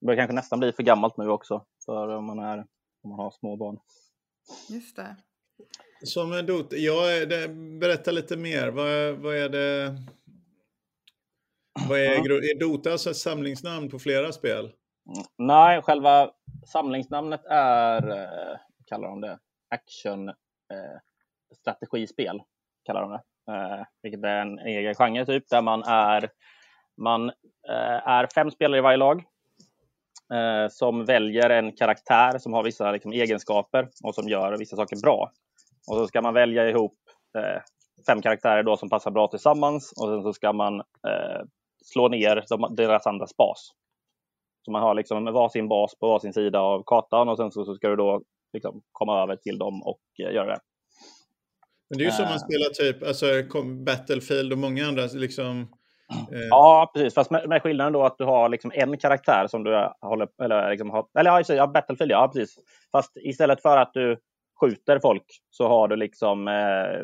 Det 0.01 0.07
börjar 0.07 0.19
kanske 0.19 0.35
nästan 0.35 0.59
bli 0.59 0.73
för 0.73 0.83
gammalt 0.83 1.17
nu 1.17 1.29
också 1.29 1.65
för 1.87 2.09
om 2.09 2.27
man, 2.27 2.39
är, 2.39 2.59
om 3.03 3.11
man 3.11 3.19
har 3.19 3.31
små 3.31 3.57
barn. 3.57 3.79
Just 4.69 4.97
det. 4.97 5.17
Som 6.05 6.33
en 6.33 6.47
Dota, 6.47 6.77
ja, 6.77 7.27
det, 7.27 7.49
berätta 7.81 8.11
lite 8.11 8.37
mer. 8.37 8.69
Vad, 8.69 9.17
vad 9.17 9.37
är 9.37 9.49
det? 9.49 9.97
Vad 11.89 11.99
är, 11.99 12.51
är 12.51 12.61
Dota 12.61 12.93
alltså 12.93 13.11
ett 13.11 13.17
samlingsnamn 13.17 13.91
på 13.91 13.99
flera 13.99 14.33
spel? 14.33 14.73
Nej, 15.39 15.83
själva 15.83 16.31
samlingsnamnet 16.73 17.45
är, 17.51 18.11
eh, 18.11 18.59
kallar 18.87 19.09
de 19.09 19.21
det, 19.21 19.39
action 19.69 20.29
eh, 20.29 20.35
strategispel. 21.55 22.43
Kallar 22.85 23.03
de 23.03 23.11
det. 23.11 23.23
Eh, 23.53 23.85
vilket 24.03 24.25
är 24.25 24.41
en 24.41 24.59
egen 24.59 24.95
genre 24.95 25.27
typ, 25.27 25.49
där 25.49 25.63
man 25.63 25.83
är, 25.83 26.31
man 26.97 27.29
eh, 27.69 28.09
är 28.09 28.27
fem 28.35 28.51
spelare 28.51 28.79
i 28.79 28.83
varje 28.83 28.97
lag 28.97 29.25
eh, 30.33 30.69
som 30.71 31.05
väljer 31.05 31.51
en 31.51 31.73
karaktär 31.73 32.39
som 32.39 32.53
har 32.53 32.65
vissa 32.65 32.93
liksom, 32.93 33.13
egenskaper 33.13 33.89
och 34.05 34.15
som 34.15 34.29
gör 34.29 34.59
vissa 34.59 34.77
saker 34.77 34.97
bra. 35.03 35.33
Och 35.89 35.97
så 35.97 36.07
ska 36.07 36.23
man 36.23 36.35
välja 36.35 36.69
ihop 36.69 36.99
eh, 37.39 37.63
fem 38.07 38.23
karaktärer 38.23 38.63
då 38.63 38.77
som 38.77 38.89
passar 38.89 39.11
bra 39.11 39.29
tillsammans 39.29 39.93
och 39.97 40.09
sen 40.09 40.23
så 40.23 40.33
ska 40.33 40.53
man 40.53 40.81
eh, 40.81 41.43
slå 41.85 42.09
ner 42.09 42.45
de, 42.49 42.75
deras 42.77 43.07
andras 43.07 43.37
bas. 43.37 43.71
Så 44.65 44.71
man 44.71 44.83
har 44.83 44.95
liksom 44.95 45.25
varsin 45.25 45.69
bas 45.69 45.99
på 45.99 46.09
varsin 46.09 46.33
sida 46.33 46.61
av 46.61 46.83
kartan 46.87 47.29
och 47.29 47.37
sen 47.37 47.51
så, 47.51 47.65
så 47.65 47.75
ska 47.75 47.89
du 47.89 47.97
då 47.97 48.23
liksom 48.53 48.83
komma 48.93 49.23
över 49.23 49.37
till 49.37 49.59
dem 49.59 49.83
och 49.83 50.01
eh, 50.19 50.35
göra 50.35 50.47
det. 50.47 50.61
Men 51.91 51.99
det 51.99 52.05
är 52.05 52.07
ju 52.07 52.13
som 52.13 52.25
man 52.25 52.33
eh. 52.33 52.39
spelar 52.39 52.71
typ 52.71 53.03
alltså, 53.03 53.27
Battlefield 53.85 54.53
och 54.53 54.59
många 54.59 54.87
andra 54.87 55.07
liksom. 55.07 55.69
Ja, 56.51 56.91
precis. 56.95 57.15
Fast 57.15 57.31
med, 57.31 57.49
med 57.49 57.63
skillnaden 57.63 57.93
då 57.93 58.03
att 58.03 58.19
du 58.19 58.25
har 58.25 58.49
liksom 58.49 58.73
en 58.75 58.99
karaktär 58.99 59.47
som 59.47 59.65
du 59.65 59.89
håller... 60.01 60.29
Eller, 60.43 60.71
liksom 60.71 60.91
har, 60.91 61.07
eller 61.19 61.53
ja, 61.55 61.67
Battlefield, 61.67 62.13
ja 62.13 62.31
precis. 62.35 62.57
Fast 62.93 63.17
istället 63.17 63.63
för 63.63 63.77
att 63.77 63.95
du 63.95 64.17
skjuter 64.61 64.99
folk 64.99 65.25
så 65.51 65.69
har 65.69 65.89
du 65.89 65.97
liksom 65.97 66.49
eh, 66.49 67.01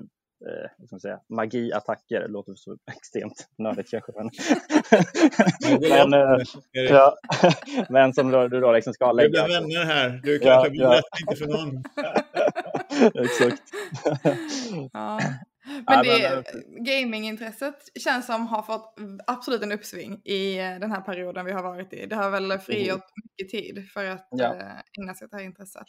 eh, 0.92 0.98
säga, 1.00 1.20
magiattacker. 1.28 2.20
Det 2.20 2.28
låter 2.28 2.54
så 2.54 2.76
extremt 2.92 3.48
nördigt 3.58 3.90
kanske. 3.90 4.12
Men, 4.16 4.30
men, 5.80 6.14
eh, 6.14 6.44
ja, 6.72 7.16
men 7.88 8.12
som 8.12 8.30
du, 8.30 8.48
du 8.48 8.60
då 8.60 8.72
liksom 8.72 8.92
ska 8.92 9.12
lägga... 9.12 9.28
Vi 9.28 9.46
blir 9.46 9.60
vänner 9.60 9.84
här. 9.84 10.20
Du 10.22 10.38
kanske 10.38 10.74
ja, 10.74 10.88
berättar 10.88 11.08
ja. 11.10 11.20
inte 11.20 11.36
för 11.36 11.46
någon. 11.46 11.84
Exakt. 13.24 13.62
ja. 14.92 15.18
Men 15.86 16.04
det, 16.04 16.44
gamingintresset 16.80 17.74
känns 18.00 18.26
som 18.26 18.46
har 18.46 18.62
fått 18.62 18.94
absolut 19.26 19.62
en 19.62 19.72
uppsving 19.72 20.20
i 20.24 20.58
eh, 20.58 20.78
den 20.80 20.90
här 20.90 21.00
perioden 21.00 21.46
vi 21.46 21.52
har 21.52 21.62
varit 21.62 21.92
i. 21.92 22.06
Det 22.06 22.16
har 22.16 22.30
väl 22.30 22.58
frigjort 22.58 22.94
mm. 22.94 23.24
mycket 23.24 23.50
tid 23.50 23.88
för 23.90 24.04
att 24.04 24.28
ja. 24.30 24.54
Eh, 24.54 25.00
ägna 25.00 25.14
sig 25.14 25.24
åt 25.24 25.30
det 25.30 25.36
här 25.36 25.44
intresset. 25.44 25.86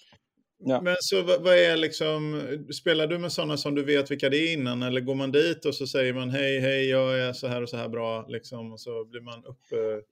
Ja. 0.59 0.81
Men 0.81 0.95
så 0.99 1.23
vad, 1.23 1.47
är 1.47 1.77
liksom, 1.77 2.41
spelar 2.73 3.07
du 3.07 3.17
med 3.17 3.31
sådana 3.31 3.57
som 3.57 3.75
du 3.75 3.83
vet 3.83 4.11
vilka 4.11 4.29
det 4.29 4.37
är 4.37 4.53
innan 4.53 4.83
eller 4.83 5.01
går 5.01 5.15
man 5.15 5.31
dit 5.31 5.65
och 5.65 5.75
så 5.75 5.87
säger 5.87 6.13
man 6.13 6.29
hej, 6.29 6.59
hej, 6.59 6.89
jag 6.89 7.19
är 7.19 7.33
så 7.33 7.47
här 7.47 7.61
och 7.61 7.69
så 7.69 7.77
här 7.77 7.89
bra 7.89 8.25
liksom 8.27 8.71
och 8.71 8.79
så 8.79 9.05
blir 9.05 9.21
man 9.21 9.45
upp... 9.45 9.61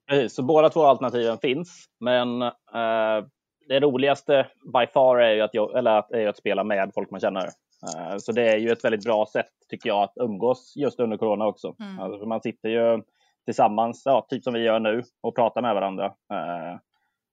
Precis, 0.10 0.36
så 0.36 0.43
båda 0.43 0.69
två 0.69 0.84
alternativen 0.84 1.38
finns, 1.38 1.86
men 1.99 2.41
eh, 2.41 3.25
det 3.67 3.80
roligaste 3.80 4.47
by 4.73 4.88
far 4.93 5.17
är 5.17 5.36
ju 5.36 5.41
att, 5.41 5.75
eller 5.78 5.91
att, 5.91 6.12
är 6.12 6.28
att 6.28 6.38
spela 6.38 6.63
med 6.63 6.91
folk 6.93 7.12
man 7.12 7.19
känner. 7.19 7.49
Eh, 7.83 8.17
så 8.17 8.31
det 8.31 8.51
är 8.51 8.57
ju 8.57 8.69
ett 8.69 8.83
väldigt 8.83 9.03
bra 9.03 9.25
sätt 9.31 9.51
tycker 9.69 9.89
jag 9.89 10.03
att 10.03 10.13
umgås 10.15 10.73
just 10.75 10.99
under 10.99 11.17
corona 11.17 11.45
också. 11.45 11.75
Mm. 11.79 11.99
Alltså 11.99 12.25
man 12.25 12.41
sitter 12.41 12.69
ju 12.69 13.03
tillsammans, 13.45 14.01
ja, 14.05 14.27
typ 14.29 14.43
som 14.43 14.53
vi 14.53 14.59
gör 14.59 14.79
nu, 14.79 15.03
och 15.21 15.35
pratar 15.35 15.61
med 15.61 15.75
varandra. 15.75 16.05
Eh, 16.05 16.79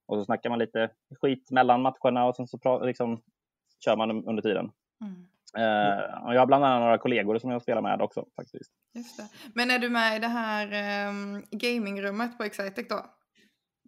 och 0.06 0.18
så 0.18 0.24
snackar 0.24 0.50
man 0.50 0.58
lite 0.58 0.90
skit 1.20 1.50
mellan 1.50 1.82
matcherna 1.82 2.24
och 2.24 2.36
sen 2.36 2.46
så 2.46 2.84
liksom, 2.84 3.22
kör 3.84 3.96
man 3.96 4.24
under 4.24 4.42
tiden. 4.42 4.70
Mm. 5.00 5.26
Uh, 5.58 6.26
och 6.26 6.34
jag 6.34 6.40
har 6.40 6.46
bland 6.46 6.64
annat 6.64 6.80
några 6.80 6.98
kollegor 6.98 7.38
som 7.38 7.50
jag 7.50 7.62
spelar 7.62 7.82
med 7.82 8.02
också 8.02 8.26
faktiskt. 8.36 8.72
Just 8.94 9.16
det. 9.16 9.28
Men 9.54 9.70
är 9.70 9.78
du 9.78 9.88
med 9.88 10.16
i 10.16 10.18
det 10.18 10.28
här 10.28 10.66
um, 11.08 11.44
gamingrummet 11.50 12.38
på 12.38 12.44
Excitec 12.44 12.88
då? 12.88 13.06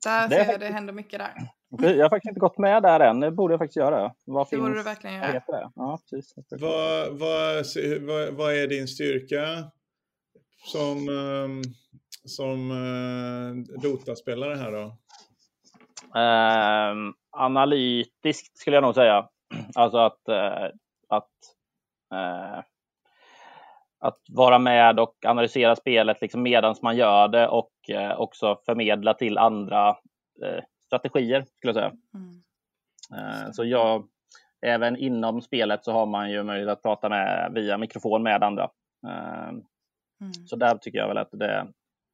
Där 0.05 0.29
det 0.29 0.45
ser 0.45 0.53
jag 0.53 0.61
det 0.61 0.67
händer 0.67 0.93
mycket 0.93 1.19
där. 1.19 1.35
Jag 1.79 2.05
har 2.05 2.11
faktiskt 2.11 2.31
inte 2.31 2.41
gått 2.41 2.59
med 2.59 2.83
där 2.83 3.01
än. 3.01 3.21
Det 3.21 3.31
borde 3.31 3.53
jag 3.53 3.59
faktiskt 3.59 3.77
göra. 3.77 4.13
Vad 4.25 4.47
det 4.51 4.57
borde 4.57 4.75
du 4.75 4.83
verkligen 4.83 5.17
göra. 5.17 5.33
Det? 5.33 5.71
Ja, 5.75 5.99
precis. 6.11 6.35
Vad, 6.51 7.19
vad, 7.19 7.65
vad, 8.01 8.35
vad 8.35 8.55
är 8.55 8.67
din 8.67 8.89
styrka 8.89 9.71
som, 10.65 11.09
um, 11.09 11.63
som 12.25 12.71
uh, 12.71 13.81
Dota-spelare 13.83 14.55
här 14.55 14.73
då? 14.73 14.97
Uh, 16.19 17.13
analytiskt 17.31 18.59
skulle 18.59 18.77
jag 18.77 18.83
nog 18.83 18.95
säga. 18.95 19.29
Alltså 19.75 19.99
att, 19.99 20.21
uh, 20.29 20.71
att, 21.09 21.31
uh, 22.15 22.63
att 24.01 24.21
vara 24.33 24.59
med 24.59 25.01
och 25.01 25.15
analysera 25.27 25.77
spelet 25.77 26.21
liksom 26.21 26.43
medan 26.43 26.75
man 26.83 26.97
gör 26.97 27.29
det 27.29 27.49
och 27.49 27.71
också 28.17 28.59
förmedla 28.67 29.15
till 29.15 29.39
andra 29.39 29.97
strategier 30.87 31.45
skulle 31.57 31.73
jag 31.73 31.75
säga. 31.75 31.93
Mm. 32.15 33.53
Så 33.53 33.65
jag, 33.65 34.09
även 34.67 34.97
inom 34.97 35.43
spelet 35.43 35.85
så 35.85 35.93
har 35.93 36.07
man 36.07 36.31
ju 36.31 36.43
möjlighet 36.43 36.73
att 36.73 36.83
prata 36.83 37.09
med 37.09 37.53
via 37.55 37.79
mikrofon 37.79 38.23
med 38.23 38.43
andra. 38.43 38.71
Mm. 40.21 40.35
Så 40.47 40.57
där 40.57 40.77
tycker 40.77 40.99
jag 40.99 41.09
väl 41.09 41.19
att 41.19 41.31
det, 41.31 41.67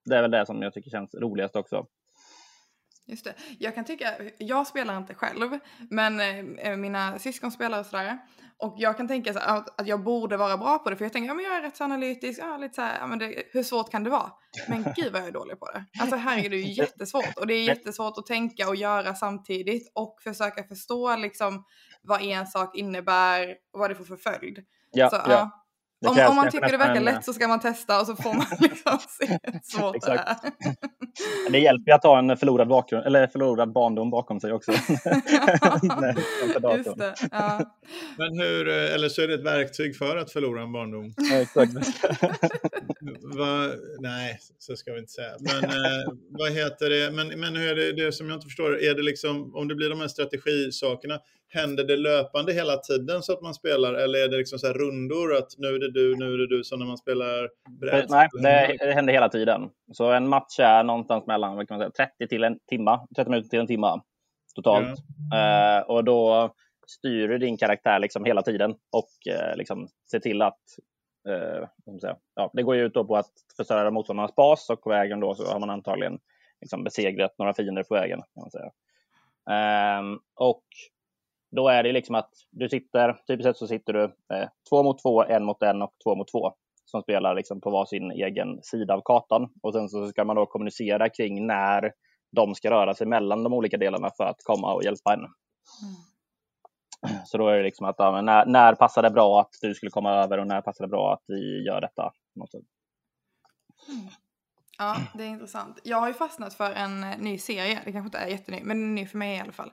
det 0.05 0.17
är 0.17 0.23
väl 0.23 0.31
det 0.31 0.47
som 0.47 0.63
jag 0.63 0.73
tycker 0.73 0.91
känns 0.91 1.15
roligast 1.15 1.57
också. 1.57 1.87
Just 3.07 3.25
det. 3.25 3.35
Jag 3.59 3.75
kan 3.75 3.85
tycka, 3.85 4.15
jag 4.39 4.67
spelar 4.67 4.97
inte 4.97 5.15
själv, 5.15 5.59
men 5.91 6.21
eh, 6.59 6.77
mina 6.77 7.19
syskon 7.19 7.53
spelar 7.53 7.81
och 7.81 7.87
sådär. 7.87 8.19
Och 8.63 8.75
jag 8.79 8.97
kan 8.97 9.09
tänka 9.09 9.33
så 9.33 9.39
att, 9.39 9.81
att 9.81 9.87
jag 9.87 10.03
borde 10.03 10.37
vara 10.37 10.57
bra 10.57 10.79
på 10.79 10.91
det, 10.91 10.97
för 10.97 11.05
jag 11.05 11.13
tänker, 11.13 11.29
ja 11.29 11.35
men 11.35 11.45
jag 11.45 11.57
är 11.57 11.63
rätt 11.63 11.77
så 11.77 11.85
analytisk, 11.85 12.41
ja, 12.41 12.57
lite 12.57 12.75
så 12.75 12.83
här, 12.83 12.99
ja, 13.01 13.07
men 13.07 13.19
det, 13.19 13.43
hur 13.53 13.63
svårt 13.63 13.91
kan 13.91 14.05
det 14.05 14.11
vara? 14.11 14.33
Men 14.69 14.85
gud 14.97 15.13
vad 15.13 15.21
jag 15.21 15.29
är 15.29 15.33
dålig 15.33 15.59
på 15.59 15.67
det. 15.67 15.85
Alltså 16.01 16.17
herregud, 16.17 16.51
det 16.51 16.57
är 16.57 16.67
ju 16.67 16.73
jättesvårt. 16.73 17.37
Och 17.37 17.47
det 17.47 17.55
är 17.55 17.65
jättesvårt 17.65 18.19
att 18.19 18.27
tänka 18.27 18.69
och 18.69 18.77
göra 18.77 19.15
samtidigt 19.15 19.93
och 19.95 20.21
försöka 20.25 20.65
förstå 20.65 21.17
liksom 21.17 21.65
vad 22.03 22.23
en 22.23 22.47
sak 22.47 22.77
innebär 22.77 23.57
och 23.73 23.81
vad 23.81 23.91
det 23.91 23.95
får 23.95 24.05
för 24.05 24.17
följd. 24.17 24.59
Ja, 24.91 25.11
så, 25.11 25.17
ja. 25.17 25.60
Om, 26.07 26.19
om, 26.29 26.37
man 26.37 26.51
tycker 26.51 26.71
det 26.71 26.77
verkar 26.77 27.01
lätt 27.01 27.25
så 27.25 27.33
ska 27.33 27.49
man 27.49 27.61
testa 27.61 28.01
och 28.01 28.07
så 28.07 28.17
får 28.17 28.35
man 28.35 28.47
liksom 28.61 28.99
se 29.09 29.39
svårt 29.79 30.01
det 30.01 30.13
är. 30.13 30.37
det 31.51 31.59
hjälper 31.59 31.93
att 31.93 32.05
ha 32.05 32.19
en 32.19 32.37
förlorad, 32.37 32.69
bakgrund, 32.69 33.07
eller 33.07 33.27
förlorad 33.27 33.73
barndom 33.73 34.11
bakom 34.11 34.41
sig 34.41 34.53
också. 34.53 34.73
Just 34.73 35.05
det, 36.99 37.15
ja. 37.31 37.77
Men 38.19 38.39
hur, 38.39 38.69
eh, 38.69 38.95
eller 38.95 39.09
så 39.09 39.23
är 39.23 39.29
det 39.29 39.35
ett 39.35 39.45
verktyg 39.45 39.97
för 39.97 40.17
att 40.17 40.33
förlora 40.33 40.63
en 40.63 40.73
barndom. 40.73 41.15
Va, 43.39 43.69
nej, 43.99 44.39
så 44.59 44.77
ska 44.77 44.93
vi 44.93 44.99
inte 44.99 45.13
säga. 45.13 45.33
Men 45.41 45.65
eh, 45.65 46.13
vad 46.29 46.53
heter 46.53 46.91
det? 46.91 47.11
Men, 47.11 47.41
men 47.41 47.57
hur 47.57 47.79
är 47.79 47.87
det, 47.93 47.93
det 48.05 48.13
som 48.13 48.29
jag 48.29 48.37
inte 48.37 48.47
förstår, 48.47 48.83
är 48.83 48.95
det 48.95 49.03
liksom, 49.03 49.57
om 49.57 49.69
det 49.69 49.75
blir 49.75 49.91
de 49.91 50.01
här 50.01 50.09
strategisakerna, 50.09 51.19
händer 51.53 51.85
det 51.85 51.97
löpande 51.97 52.53
hela 52.53 52.77
tiden 52.77 53.23
så 53.23 53.33
att 53.33 53.43
man 53.43 53.55
spelar 53.55 53.95
eller 53.95 54.19
är 54.19 54.29
det 54.29 54.37
liksom 54.37 54.59
så 54.59 54.73
rundor 54.73 55.37
att 55.37 55.49
nu 55.59 55.69
är 55.69 55.79
det 55.79 55.91
du, 55.91 56.17
nu 56.17 56.35
är 56.35 56.39
det 56.39 56.57
du 56.57 56.65
som 56.65 56.79
när 56.79 56.87
man 56.87 56.99
spelar 56.99 57.49
brädspel? 57.81 58.29
Nej, 58.43 58.77
det, 58.79 58.87
det 58.87 58.93
händer 58.93 59.13
hela 59.13 59.29
tiden. 59.29 59.71
Så 59.93 60.13
en 60.13 60.29
match 60.29 60.59
är 60.59 60.85
någonstans 60.85 61.27
mellan 61.27 61.67
kan 61.67 61.79
man 61.79 61.93
säga, 61.93 62.09
30 62.09 62.29
till 62.29 62.45
en 62.45 62.59
timma, 62.67 63.07
30 63.17 63.31
minuter 63.31 63.49
till 63.49 63.61
en 63.61 63.67
timma 63.67 64.03
totalt. 64.55 64.99
Ja. 65.31 65.81
Uh, 65.81 65.91
och 65.91 66.05
då 66.05 66.55
styr 66.87 67.29
du 67.29 67.39
din 67.39 67.57
karaktär 67.57 67.99
liksom 67.99 68.25
hela 68.25 68.43
tiden 68.43 68.71
och 68.71 69.11
uh, 69.31 69.57
liksom 69.57 69.89
ser 70.11 70.19
till 70.19 70.43
att 70.43 70.61
uh, 71.29 71.99
säga, 72.01 72.17
ja, 72.35 72.51
det 72.53 72.63
går 72.63 72.77
ju 72.77 72.83
ut 72.83 72.95
på 72.95 73.17
att 73.17 73.33
förstöra 73.57 73.91
motståndarnas 73.91 74.35
bas 74.35 74.71
och 74.71 74.83
på 74.83 74.91
vägen 74.91 75.21
då 75.21 75.35
så 75.35 75.53
har 75.53 75.61
man 75.61 75.71
antagligen 75.71 76.19
liksom 76.61 76.85
besegrat 76.85 77.39
några 77.39 77.55
fiender 77.55 77.83
på 77.83 77.95
vägen. 77.95 78.19
Kan 78.19 78.43
man 78.43 78.51
säga. 78.51 78.71
Um, 79.51 80.21
och 80.35 80.65
då 81.51 81.69
är 81.69 81.83
det 81.83 81.93
liksom 81.93 82.15
att 82.15 82.31
du 82.51 82.69
sitter, 82.69 83.13
typiskt 83.27 83.45
sett 83.45 83.57
så 83.57 83.67
sitter 83.67 83.93
du 83.93 84.05
eh, 84.05 84.49
två 84.71 84.83
mot 84.83 85.03
två, 85.03 85.25
en 85.25 85.45
mot 85.45 85.63
en 85.63 85.83
och 85.83 85.95
två 86.05 86.15
mot 86.15 86.29
två 86.33 86.53
som 86.85 87.03
spelar 87.03 87.35
liksom 87.35 87.61
på 87.61 87.71
varsin 87.71 88.11
egen 88.11 88.63
sida 88.63 88.95
av 88.95 89.01
kartan. 89.05 89.49
Och 89.63 89.73
sen 89.73 89.89
så 89.89 90.09
ska 90.09 90.25
man 90.25 90.37
då 90.37 90.47
kommunicera 90.47 91.09
kring 91.09 91.47
när 91.47 91.93
de 92.37 92.55
ska 92.55 92.71
röra 92.71 92.95
sig 92.95 93.07
mellan 93.07 93.43
de 93.43 93.53
olika 93.53 93.77
delarna 93.77 94.11
för 94.17 94.25
att 94.25 94.45
komma 94.45 94.75
och 94.75 94.85
hjälpa 94.85 95.13
en. 95.13 95.19
Mm. 95.19 95.35
Så 97.25 97.39
då 97.39 97.49
är 97.49 97.57
det 97.57 97.63
liksom 97.63 97.87
att 97.87 97.95
ja, 97.99 98.21
när, 98.21 98.47
när 98.47 98.75
passar 98.75 99.03
det 99.03 99.11
bra 99.11 99.41
att 99.41 99.51
du 99.61 99.75
skulle 99.75 99.91
komma 99.91 100.11
över 100.11 100.39
och 100.39 100.47
när 100.47 100.61
passar 100.61 100.85
det 100.85 100.89
bra 100.89 101.13
att 101.13 101.25
vi 101.27 101.65
gör 101.67 101.81
detta? 101.81 102.13
Mm. 103.89 104.11
Ja, 104.79 104.97
det 105.15 105.25
är 105.25 105.29
intressant. 105.29 105.79
Jag 105.85 105.97
har 105.97 106.09
ju 106.09 106.15
fastnat 106.15 106.55
för 106.55 106.73
en 106.73 107.01
ny 107.01 107.39
serie, 107.39 107.81
det 107.85 107.93
kanske 107.93 108.07
inte 108.07 108.19
är 108.19 108.27
jätteny, 108.27 108.61
men 108.65 108.81
den 108.81 108.91
är 108.91 108.95
ny 108.95 109.07
för 109.07 109.19
mig 109.19 109.37
i 109.37 109.41
alla 109.41 109.53
fall 109.53 109.73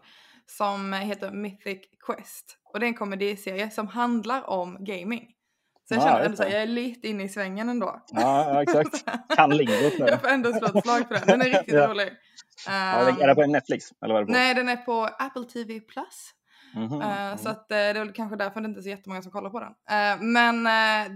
som 0.50 0.94
heter 0.94 1.32
Mythic 1.32 1.82
Quest. 2.06 2.58
Och 2.74 2.80
det 2.80 2.86
är 2.86 2.88
en 2.88 2.94
komediserie 2.94 3.70
som 3.70 3.88
handlar 3.88 4.50
om 4.50 4.78
gaming. 4.80 5.34
Så 5.88 5.94
jag 5.94 6.04
känner 6.04 6.20
ändå 6.20 6.44
att 6.44 6.52
jag 6.52 6.62
är 6.62 6.68
lite 6.68 7.08
inne 7.08 7.24
i 7.24 7.30
svängen 7.30 7.70
ändå. 7.70 8.02
Ja, 8.12 8.62
exakt. 8.62 9.06
Kan 9.36 9.58
lingot 9.58 10.00
nu. 10.00 10.06
Jag 10.06 10.22
får 10.22 10.28
ändå 10.28 10.54
slå 10.54 10.68
ett 10.68 10.84
slag 10.84 11.08
för 11.08 11.14
den. 11.14 11.28
Den 11.28 11.42
är 11.42 11.46
riktigt 11.46 11.74
ja. 11.74 11.88
rolig. 11.88 12.08
Um, 12.08 13.22
är 13.22 13.28
det 13.28 13.36
på 13.36 13.46
Netflix? 13.46 13.86
Eller 14.02 14.14
vad 14.14 14.22
är 14.22 14.26
det 14.26 14.26
på? 14.26 14.32
Nej, 14.32 14.56
den 14.56 14.70
är 14.70 14.76
på 14.76 15.10
Apple 15.20 15.44
TV+. 15.44 15.80
Plus. 15.80 16.32
Mm 16.76 16.90
-hmm. 16.90 17.32
uh, 17.32 17.38
så 17.38 17.50
att, 17.50 17.58
uh, 17.58 17.66
det 17.68 17.76
är 17.76 17.94
väl 17.94 18.14
kanske 18.14 18.36
därför 18.36 18.62
det 18.62 18.68
inte 18.68 18.80
är 18.80 18.82
så 18.82 18.90
jättemånga 18.90 19.22
som 19.22 19.32
kollar 19.32 19.50
på 19.50 19.60
den. 19.60 19.70
Uh, 19.70 20.24
men 20.24 20.64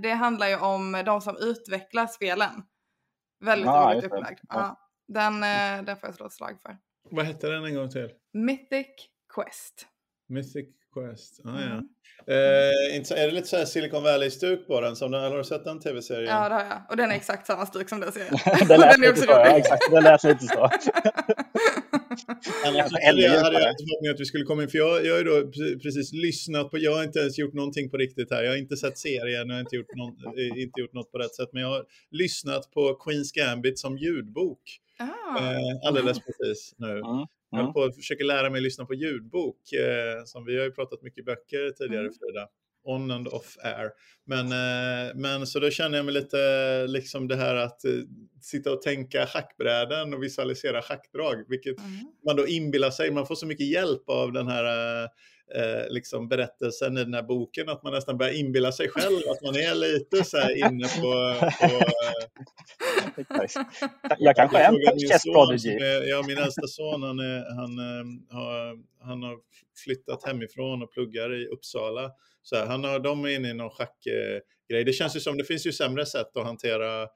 det 0.02 0.12
handlar 0.12 0.48
ju 0.48 0.56
om 0.56 1.04
de 1.06 1.22
som 1.22 1.38
utvecklar 1.38 2.08
spelen. 2.08 2.64
Väldigt 3.46 3.68
ah, 3.68 3.94
roligt 3.94 4.06
upplagd. 4.06 4.40
Ja. 4.50 4.78
Den, 5.08 5.42
den 5.86 5.98
får 5.98 6.10
jag 6.10 6.16
slå 6.16 6.26
ett 6.26 6.34
slag 6.34 6.62
för. 6.62 6.78
Vad 7.10 7.26
hette 7.26 7.48
den 7.48 7.66
en 7.66 7.76
gång 7.76 7.90
till? 7.90 8.10
Mythic 8.34 8.88
Quest. 9.36 9.88
Mythic 10.30 10.68
Quest, 10.94 11.42
ah, 11.46 11.62
ja. 11.62 11.66
Mm. 11.66 11.88
Eh, 12.28 13.22
är 13.22 13.26
det 13.28 13.32
lite 13.32 13.48
så 13.48 13.58
här 13.58 13.66
Silicon 13.66 14.04
Valley-stuk 14.04 14.68
på 14.68 14.82
den? 14.82 14.96
Som 14.96 15.12
den, 15.12 15.32
har 15.32 15.38
du 15.38 15.44
sett 15.44 15.64
den 15.64 15.80
tv-serien? 15.80 16.36
Ja, 16.36 16.50
det 16.50 16.56
har 16.56 16.62
jag. 16.62 16.82
Och 16.90 16.98
den 16.98 17.12
är 17.12 17.16
exakt 17.16 17.48
samma 17.48 17.66
stuk 17.66 17.90
som 17.90 18.00
den 18.00 18.12
serien. 18.12 18.34
det 18.68 18.78
lät 18.78 18.92
den 18.96 19.04
är 19.04 19.10
också 19.10 19.24
så, 19.24 19.32
ja, 19.32 19.58
exakt. 19.58 19.92
Det 19.92 20.02
lät 20.02 20.24
lite 20.24 20.46
så. 20.46 20.60
Annars 22.66 22.92
hade 22.92 23.22
jag 23.22 23.72
inte 23.72 23.84
förhoppning 23.84 24.12
att 24.14 24.20
vi 24.20 24.26
skulle 24.26 24.44
komma 24.44 24.64
in, 24.64 24.70
för 24.70 24.78
jag, 24.78 25.06
jag 25.06 25.14
har 25.14 25.18
ju 25.18 25.24
då 25.24 25.52
precis 25.84 26.14
lyssnat 26.14 26.72
på, 26.72 26.78
jag 26.78 26.96
har 26.96 27.04
inte 27.04 27.20
ens 27.20 27.38
gjort 27.38 27.54
någonting 27.54 27.90
på 27.90 27.98
riktigt 27.98 28.32
här, 28.32 28.44
jag 28.44 28.52
har 28.52 28.58
inte 28.58 28.78
sett 28.78 28.98
serien, 28.98 29.50
jag 29.50 29.56
har 29.56 29.60
inte 29.60 29.76
gjort, 29.76 29.96
någon, 29.96 30.14
eh, 30.38 30.62
inte 30.64 30.82
gjort 30.82 30.94
något 30.94 31.12
på 31.12 31.18
rätt 31.18 31.36
sätt, 31.36 31.50
men 31.54 31.62
jag 31.62 31.70
har 31.70 31.86
lyssnat 32.12 32.72
på 32.72 32.94
Queens 32.94 33.32
Gambit 33.32 33.80
som 33.80 33.98
ljudbok. 33.98 34.62
Ah. 35.00 35.38
Eh, 35.38 35.88
alldeles 35.88 36.20
precis 36.20 36.74
nu. 36.78 36.92
Mm. 36.92 37.26
Jag 37.52 37.60
håller 37.60 37.74
på 37.74 37.84
att 37.84 37.96
försöka 37.96 38.24
lära 38.24 38.50
mig 38.50 38.62
lyssna 38.62 38.86
på 38.86 38.94
ljudbok, 38.94 39.72
eh, 39.74 40.24
som 40.26 40.46
vi 40.46 40.58
har 40.58 40.64
ju 40.64 40.72
pratat 40.72 41.02
mycket 41.02 41.26
böcker 41.26 41.70
tidigare 41.70 42.02
mm. 42.02 42.14
Frida. 42.14 42.48
On 42.84 43.12
and 43.12 43.28
off 43.28 43.58
air. 43.64 43.90
Men, 44.26 44.46
eh, 44.46 45.16
men 45.16 45.48
så 45.48 45.60
då 45.60 45.70
känner 45.70 45.98
jag 45.98 46.06
mig 46.06 46.14
lite 46.14 46.38
liksom 46.88 47.28
det 47.28 47.36
här 47.36 47.56
att 47.56 47.86
eh, 47.86 47.92
sitta 48.42 48.72
och 48.72 48.82
tänka 48.82 49.26
schackbräden 49.26 50.14
och 50.14 50.24
visualisera 50.24 50.82
schackdrag, 50.82 51.46
vilket 51.50 51.80
mm. 51.80 51.92
man 52.26 52.36
då 52.36 52.48
inbillar 52.48 52.92
sig, 52.92 53.12
man 53.12 53.28
får 53.28 53.36
så 53.36 53.46
mycket 53.46 53.68
hjälp 53.68 54.10
av 54.10 54.32
den 54.32 54.48
här 54.48 55.08
eh, 55.56 55.90
liksom 55.90 56.28
berättelsen 56.28 56.98
i 56.98 57.04
den 57.04 57.14
här 57.14 57.24
boken, 57.24 57.70
att 57.70 57.84
man 57.84 57.94
nästan 57.94 58.18
börjar 58.18 58.34
inbilla 58.34 58.72
sig 58.72 58.90
själv 58.90 59.20
att 59.30 59.42
man 59.42 59.56
är 59.56 59.76
lite 59.76 60.24
så 60.24 60.38
här 60.38 60.58
inne 60.58 60.88
på... 60.88 61.36
på 61.60 61.66
eh, 63.34 63.46
jag 64.20 64.36
kanske 64.36 64.58
är 64.58 64.68
en 64.68 65.00
chess 65.00 65.24
prodigy. 65.24 65.78
Ja, 66.10 66.24
min 66.28 66.38
äldsta 66.38 66.68
son, 66.68 67.04
han, 67.04 67.20
är, 67.20 67.56
han, 67.56 67.80
eh, 67.80 68.36
har, 68.38 68.80
han 69.06 69.24
har 69.24 69.38
flyttat 69.84 70.24
hemifrån 70.24 70.84
och 70.84 70.92
pluggar 70.92 71.42
i 71.42 71.48
Uppsala. 71.48 72.12
Så 72.44 72.56
här, 72.56 72.66
han 72.66 72.84
har, 72.84 73.00
de 73.00 73.26
är 73.26 73.30
inne 73.30 73.50
i 73.50 73.54
någon 73.54 73.70
schackgrej. 73.70 74.84
Det 74.86 74.94
känns 74.94 75.16
ju 75.16 75.20
som, 75.20 75.38
det 75.38 75.44
finns 75.44 75.68
ju 75.68 75.72
sämre 75.72 76.06
sätt 76.06 76.38
att 76.38 76.46
hantera 76.46 77.08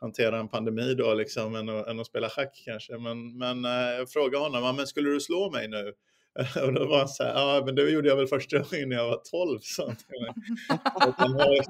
hantera 0.00 0.38
en 0.38 0.48
pandemi 0.48 0.94
då 0.94 1.14
liksom 1.14 1.54
än 1.54 1.68
att, 1.68 1.86
än 1.86 2.00
att 2.00 2.06
spela 2.06 2.28
schack 2.28 2.62
kanske. 2.64 2.98
Men, 2.98 3.38
men 3.38 3.64
eh, 3.64 3.70
jag 3.70 4.10
frågade 4.10 4.44
honom, 4.44 4.76
men 4.76 4.86
skulle 4.86 5.10
du 5.10 5.20
slå 5.20 5.50
mig 5.50 5.68
nu? 5.68 5.92
Och 6.62 6.72
då 6.72 6.86
var 6.86 6.98
han 6.98 7.08
så 7.08 7.24
här, 7.24 7.34
ja 7.34 7.62
men 7.66 7.74
det 7.74 7.90
gjorde 7.90 8.08
jag 8.08 8.16
väl 8.16 8.26
första 8.26 8.58
gången 8.58 8.88
när 8.88 8.96
jag 8.96 9.08
var 9.08 9.20
12. 9.30 9.58
Så 9.62 9.94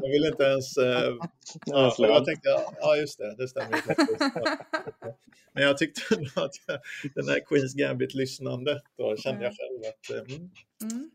jag 0.00 0.10
ville 0.10 0.28
inte 0.28 0.42
ens... 0.42 0.76
Äh, 0.76 1.14
ja, 1.66 1.94
jag 1.98 2.24
tänkte, 2.24 2.48
ja 2.80 2.96
just 2.96 3.18
det, 3.18 3.36
det 3.36 3.48
stämmer. 3.48 3.80
Men 5.52 5.62
jag 5.62 5.78
tyckte 5.78 6.14
ändå 6.14 6.30
att 6.34 6.52
jag, 6.66 6.80
den 7.14 7.28
här 7.28 7.40
Queens 7.46 7.74
Gambit-lyssnandet, 7.74 8.82
då 8.98 9.16
kände 9.16 9.44
jag 9.44 9.52
själv 9.56 9.80
att... 9.80 10.10
Eh, 10.10 10.34
mm, 10.34 10.50
mm. 10.82 11.10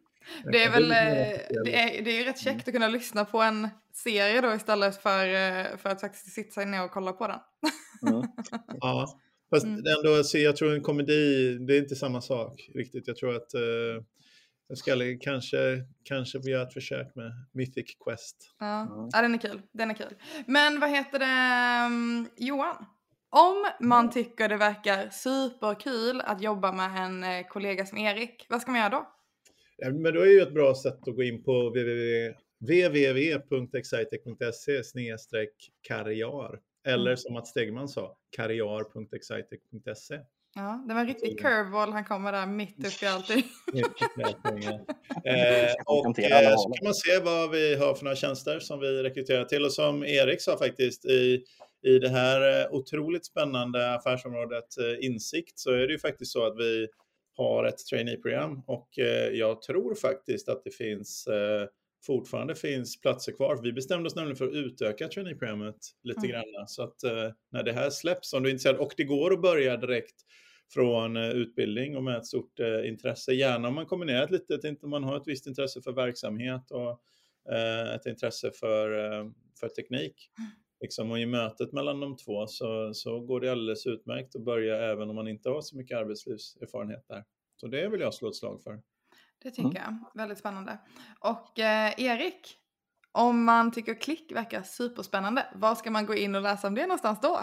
Det 0.51 0.63
är 0.63 0.71
väl 0.71 0.91
eh, 0.91 1.39
det 1.63 1.75
är, 1.75 2.01
det 2.03 2.11
är 2.11 2.25
rätt 2.25 2.39
käckt 2.39 2.67
att 2.67 2.73
kunna 2.73 2.87
lyssna 2.87 3.25
på 3.25 3.41
en 3.41 3.69
serie 3.93 4.41
då 4.41 4.53
istället 4.53 5.01
för, 5.01 5.77
för 5.77 5.89
att 5.89 6.01
faktiskt 6.01 6.33
sitta 6.33 6.51
sig 6.51 6.65
ner 6.65 6.83
och 6.83 6.91
kolla 6.91 7.13
på 7.13 7.27
den. 7.27 7.39
Mm. 8.11 8.27
Ja, 8.79 9.19
Fast 9.49 9.65
mm. 9.65 9.83
ändå, 9.97 10.23
så 10.23 10.37
jag 10.37 10.55
tror 10.55 10.73
en 10.73 10.81
komedi, 10.81 11.57
det 11.57 11.75
är 11.75 11.79
inte 11.79 11.95
samma 11.95 12.21
sak 12.21 12.69
riktigt. 12.73 13.07
Jag 13.07 13.15
tror 13.15 13.35
att 13.35 13.53
eh, 13.53 13.61
jag 14.67 14.77
ska 14.77 14.95
kanske, 15.21 15.83
kanske 16.03 16.39
göra 16.39 16.63
ett 16.63 16.73
försök 16.73 17.15
med 17.15 17.31
Mythic 17.53 17.97
Quest. 18.05 18.55
Ja. 18.59 18.81
Mm. 18.81 19.09
ja, 19.11 19.21
den 19.21 19.33
är 19.33 19.37
kul. 19.37 19.61
Den 19.71 19.89
är 19.89 19.93
kul. 19.93 20.13
Men 20.47 20.79
vad 20.79 20.89
heter 20.89 21.19
det, 21.19 21.87
um, 21.87 22.29
Johan? 22.37 22.85
Om 23.29 23.87
man 23.87 24.11
tycker 24.11 24.49
det 24.49 24.57
verkar 24.57 25.09
superkul 25.09 26.21
att 26.21 26.41
jobba 26.41 26.71
med 26.71 27.05
en 27.05 27.23
eh, 27.23 27.47
kollega 27.47 27.85
som 27.85 27.97
Erik, 27.97 28.45
vad 28.49 28.61
ska 28.61 28.71
man 28.71 28.79
göra 28.79 28.89
då? 28.89 29.11
Ja, 29.77 29.91
men 29.91 30.13
då 30.13 30.21
är 30.21 30.25
ju 30.25 30.41
ett 30.41 30.53
bra 30.53 30.75
sätt 30.75 31.07
att 31.07 31.15
gå 31.15 31.23
in 31.23 31.43
på 31.43 31.69
www 31.69 32.35
www.excitec.se 32.59 34.81
karriär 35.81 36.59
Eller 36.85 37.11
Mm. 37.11 37.17
som 37.17 37.33
Mats 37.33 37.49
Stegman 37.49 37.87
sa, 37.87 38.17
karriar.excitec.se. 38.35 40.19
Ja, 40.57 40.83
det 40.87 40.93
var 40.93 41.01
en 41.01 41.07
riktig 41.07 41.39
curveball 41.39 41.91
han 41.91 42.05
kommer 42.05 42.31
där 42.31 42.45
mitt 42.45 42.85
upp 42.85 43.03
i 43.03 43.05
allting. 43.05 43.37
eh, 45.25 45.73
och 45.85 46.19
eh, 46.19 46.55
så 46.57 46.69
kan 46.69 46.83
man 46.83 46.93
se 46.93 47.19
vad 47.23 47.51
vi 47.51 47.75
har 47.75 47.93
för 47.93 48.03
några 48.03 48.15
tjänster 48.15 48.59
som 48.59 48.79
vi 48.79 49.03
rekryterar 49.03 49.45
till. 49.45 49.65
Och 49.65 49.71
som 49.73 50.03
Erik 50.03 50.41
sa 50.41 50.57
faktiskt 50.57 51.05
i, 51.05 51.43
i 51.83 51.99
det 51.99 52.09
här 52.09 52.61
eh, 52.61 52.71
otroligt 52.71 53.25
spännande 53.25 53.93
affärsområdet 53.95 54.77
eh, 54.77 55.05
insikt 55.05 55.59
så 55.59 55.71
är 55.71 55.87
det 55.87 55.93
ju 55.93 55.99
faktiskt 55.99 56.31
så 56.31 56.45
att 56.45 56.57
vi 56.57 56.87
har 57.37 57.63
ett 57.63 57.77
trainee-program 57.89 58.61
och 58.67 58.99
eh, 58.99 59.29
jag 59.29 59.61
tror 59.61 59.95
faktiskt 59.95 60.49
att 60.49 60.63
det 60.63 60.71
finns 60.71 61.27
eh, 61.27 61.67
fortfarande 62.05 62.55
finns 62.55 63.01
platser 63.01 63.31
kvar. 63.31 63.59
Vi 63.63 63.73
bestämde 63.73 64.07
oss 64.07 64.15
nämligen 64.15 64.35
för 64.35 64.47
att 64.47 64.53
utöka 64.53 65.07
trainee-programmet 65.07 65.75
lite 66.03 66.19
Mm. 66.19 66.31
grann. 66.31 66.67
Så 66.67 66.83
att 66.83 67.03
eh, 67.03 67.31
när 67.51 67.63
det 67.63 67.73
här 67.73 67.89
släpps, 67.89 68.33
om 68.33 68.43
du 68.43 68.49
är 68.49 68.51
intresserad, 68.53 68.77
och 68.77 68.93
det 68.97 69.03
går 69.03 69.33
att 69.33 69.41
börja 69.41 69.77
direkt 69.77 70.15
från 70.73 71.17
eh, 71.17 71.29
utbildning 71.29 71.97
och 71.97 72.03
med 72.03 72.17
ett 72.17 72.25
stort 72.25 72.59
eh, 72.59 72.89
intresse. 72.89 73.33
Gärna 73.33 73.67
om 73.67 73.73
man 73.75 73.85
kombinerar 73.85 74.23
ett 74.23 74.31
litet, 74.49 74.83
om 74.83 74.89
man 74.89 75.03
har 75.03 75.17
ett 75.17 75.27
visst 75.27 75.47
intresse 75.47 75.81
för 75.81 75.91
verksamhet 75.91 76.71
och 76.71 76.89
eh, 77.53 77.95
ett 77.95 78.05
intresse 78.05 78.51
för, 78.51 79.13
eh, 79.13 79.25
för 79.59 79.67
teknik. 79.67 80.29
Liksom, 80.81 81.11
och 81.11 81.19
i 81.19 81.25
mötet 81.25 81.71
mellan 81.73 81.99
de 81.99 82.17
två 82.17 82.47
så, 82.47 82.93
så 82.93 83.19
går 83.19 83.41
det 83.41 83.51
alldeles 83.51 83.85
utmärkt 83.87 84.35
att 84.35 84.43
börja 84.43 84.77
även 84.77 85.09
om 85.09 85.15
man 85.15 85.27
inte 85.27 85.49
har 85.49 85.61
så 85.61 85.77
mycket 85.77 85.97
arbetslivserfarenhet 85.97 87.05
där. 87.07 87.23
Så 87.55 87.67
det 87.67 87.89
vill 87.89 88.01
jag 88.01 88.13
slå 88.13 88.29
ett 88.29 88.35
slag 88.35 88.63
för. 88.63 88.81
Det 89.43 89.51
tycker 89.51 89.75
jag. 89.75 89.97
Väldigt 90.13 90.37
spännande. 90.37 90.77
Och 91.19 91.59
eh, 91.59 91.93
Erik, 91.97 92.57
om 93.11 93.45
man 93.45 93.71
tycker 93.71 93.93
klick 93.93 94.31
verkar 94.31 94.61
superspännande, 94.63 95.45
var 95.55 95.75
ska 95.75 95.91
man 95.91 96.05
gå 96.05 96.15
in 96.15 96.35
och 96.35 96.41
läsa 96.41 96.67
om 96.67 96.75
det 96.75 96.81
någonstans 96.81 97.19
då? 97.21 97.39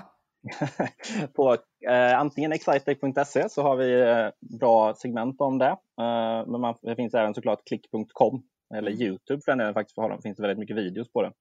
På 1.35 1.57
eh, 1.91 2.19
antingen 2.19 2.53
excitec.se 2.53 3.49
så 3.49 3.63
har 3.63 3.77
vi 3.77 4.01
eh, 4.01 4.59
bra 4.59 4.95
segment 4.95 5.41
om 5.41 5.59
det. 5.59 5.77
Eh, 6.01 6.47
men 6.47 6.61
man, 6.61 6.75
det 6.83 6.97
finns 6.97 7.15
även 7.15 7.35
såklart 7.35 7.65
klick.com 7.67 8.43
eller 8.75 8.91
Mm. 8.91 9.03
Youtube 9.03 9.43
för 9.45 9.53
den 9.53 9.59
delen 9.59 9.75
faktiskt. 9.75 9.95
För 9.95 10.09
det 10.09 10.23
finns 10.23 10.41
väldigt 10.41 10.59
mycket 10.59 10.77
videos 10.77 11.13
på 11.13 11.23
det. 11.23 11.33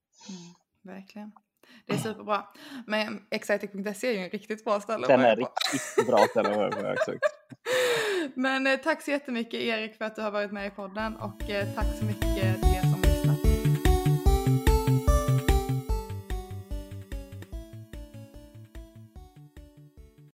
Verkligen. 0.84 1.32
Det 1.86 1.94
är 1.94 1.98
superbra. 1.98 2.44
Men 2.88 3.28
excitec.se 3.32 4.08
är 4.08 4.12
ju 4.12 4.18
en 4.18 4.30
riktigt 4.30 4.66
bra 4.66 4.80
ställe 4.80 5.08
Den 5.08 5.22
är 5.22 5.36
riktigt 5.36 6.08
bra 6.08 6.18
ställe 6.18 6.50
att 6.50 6.56
börja 6.56 6.96
på. 6.96 7.12
Men 8.34 8.68
eh, 8.68 8.78
tack 8.78 9.02
så 9.02 9.12
jättemycket 9.12 9.60
Erik 9.60 9.98
för 9.98 10.06
att 10.06 10.16
du 10.16 10.22
har 10.22 10.32
varit 10.32 10.52
med 10.52 10.68
i 10.68 10.70
podden 10.70 11.16
och 11.16 11.50
eh, 11.50 11.68
tack 11.76 11.88
så 12.00 12.06
mycket. 12.06 12.71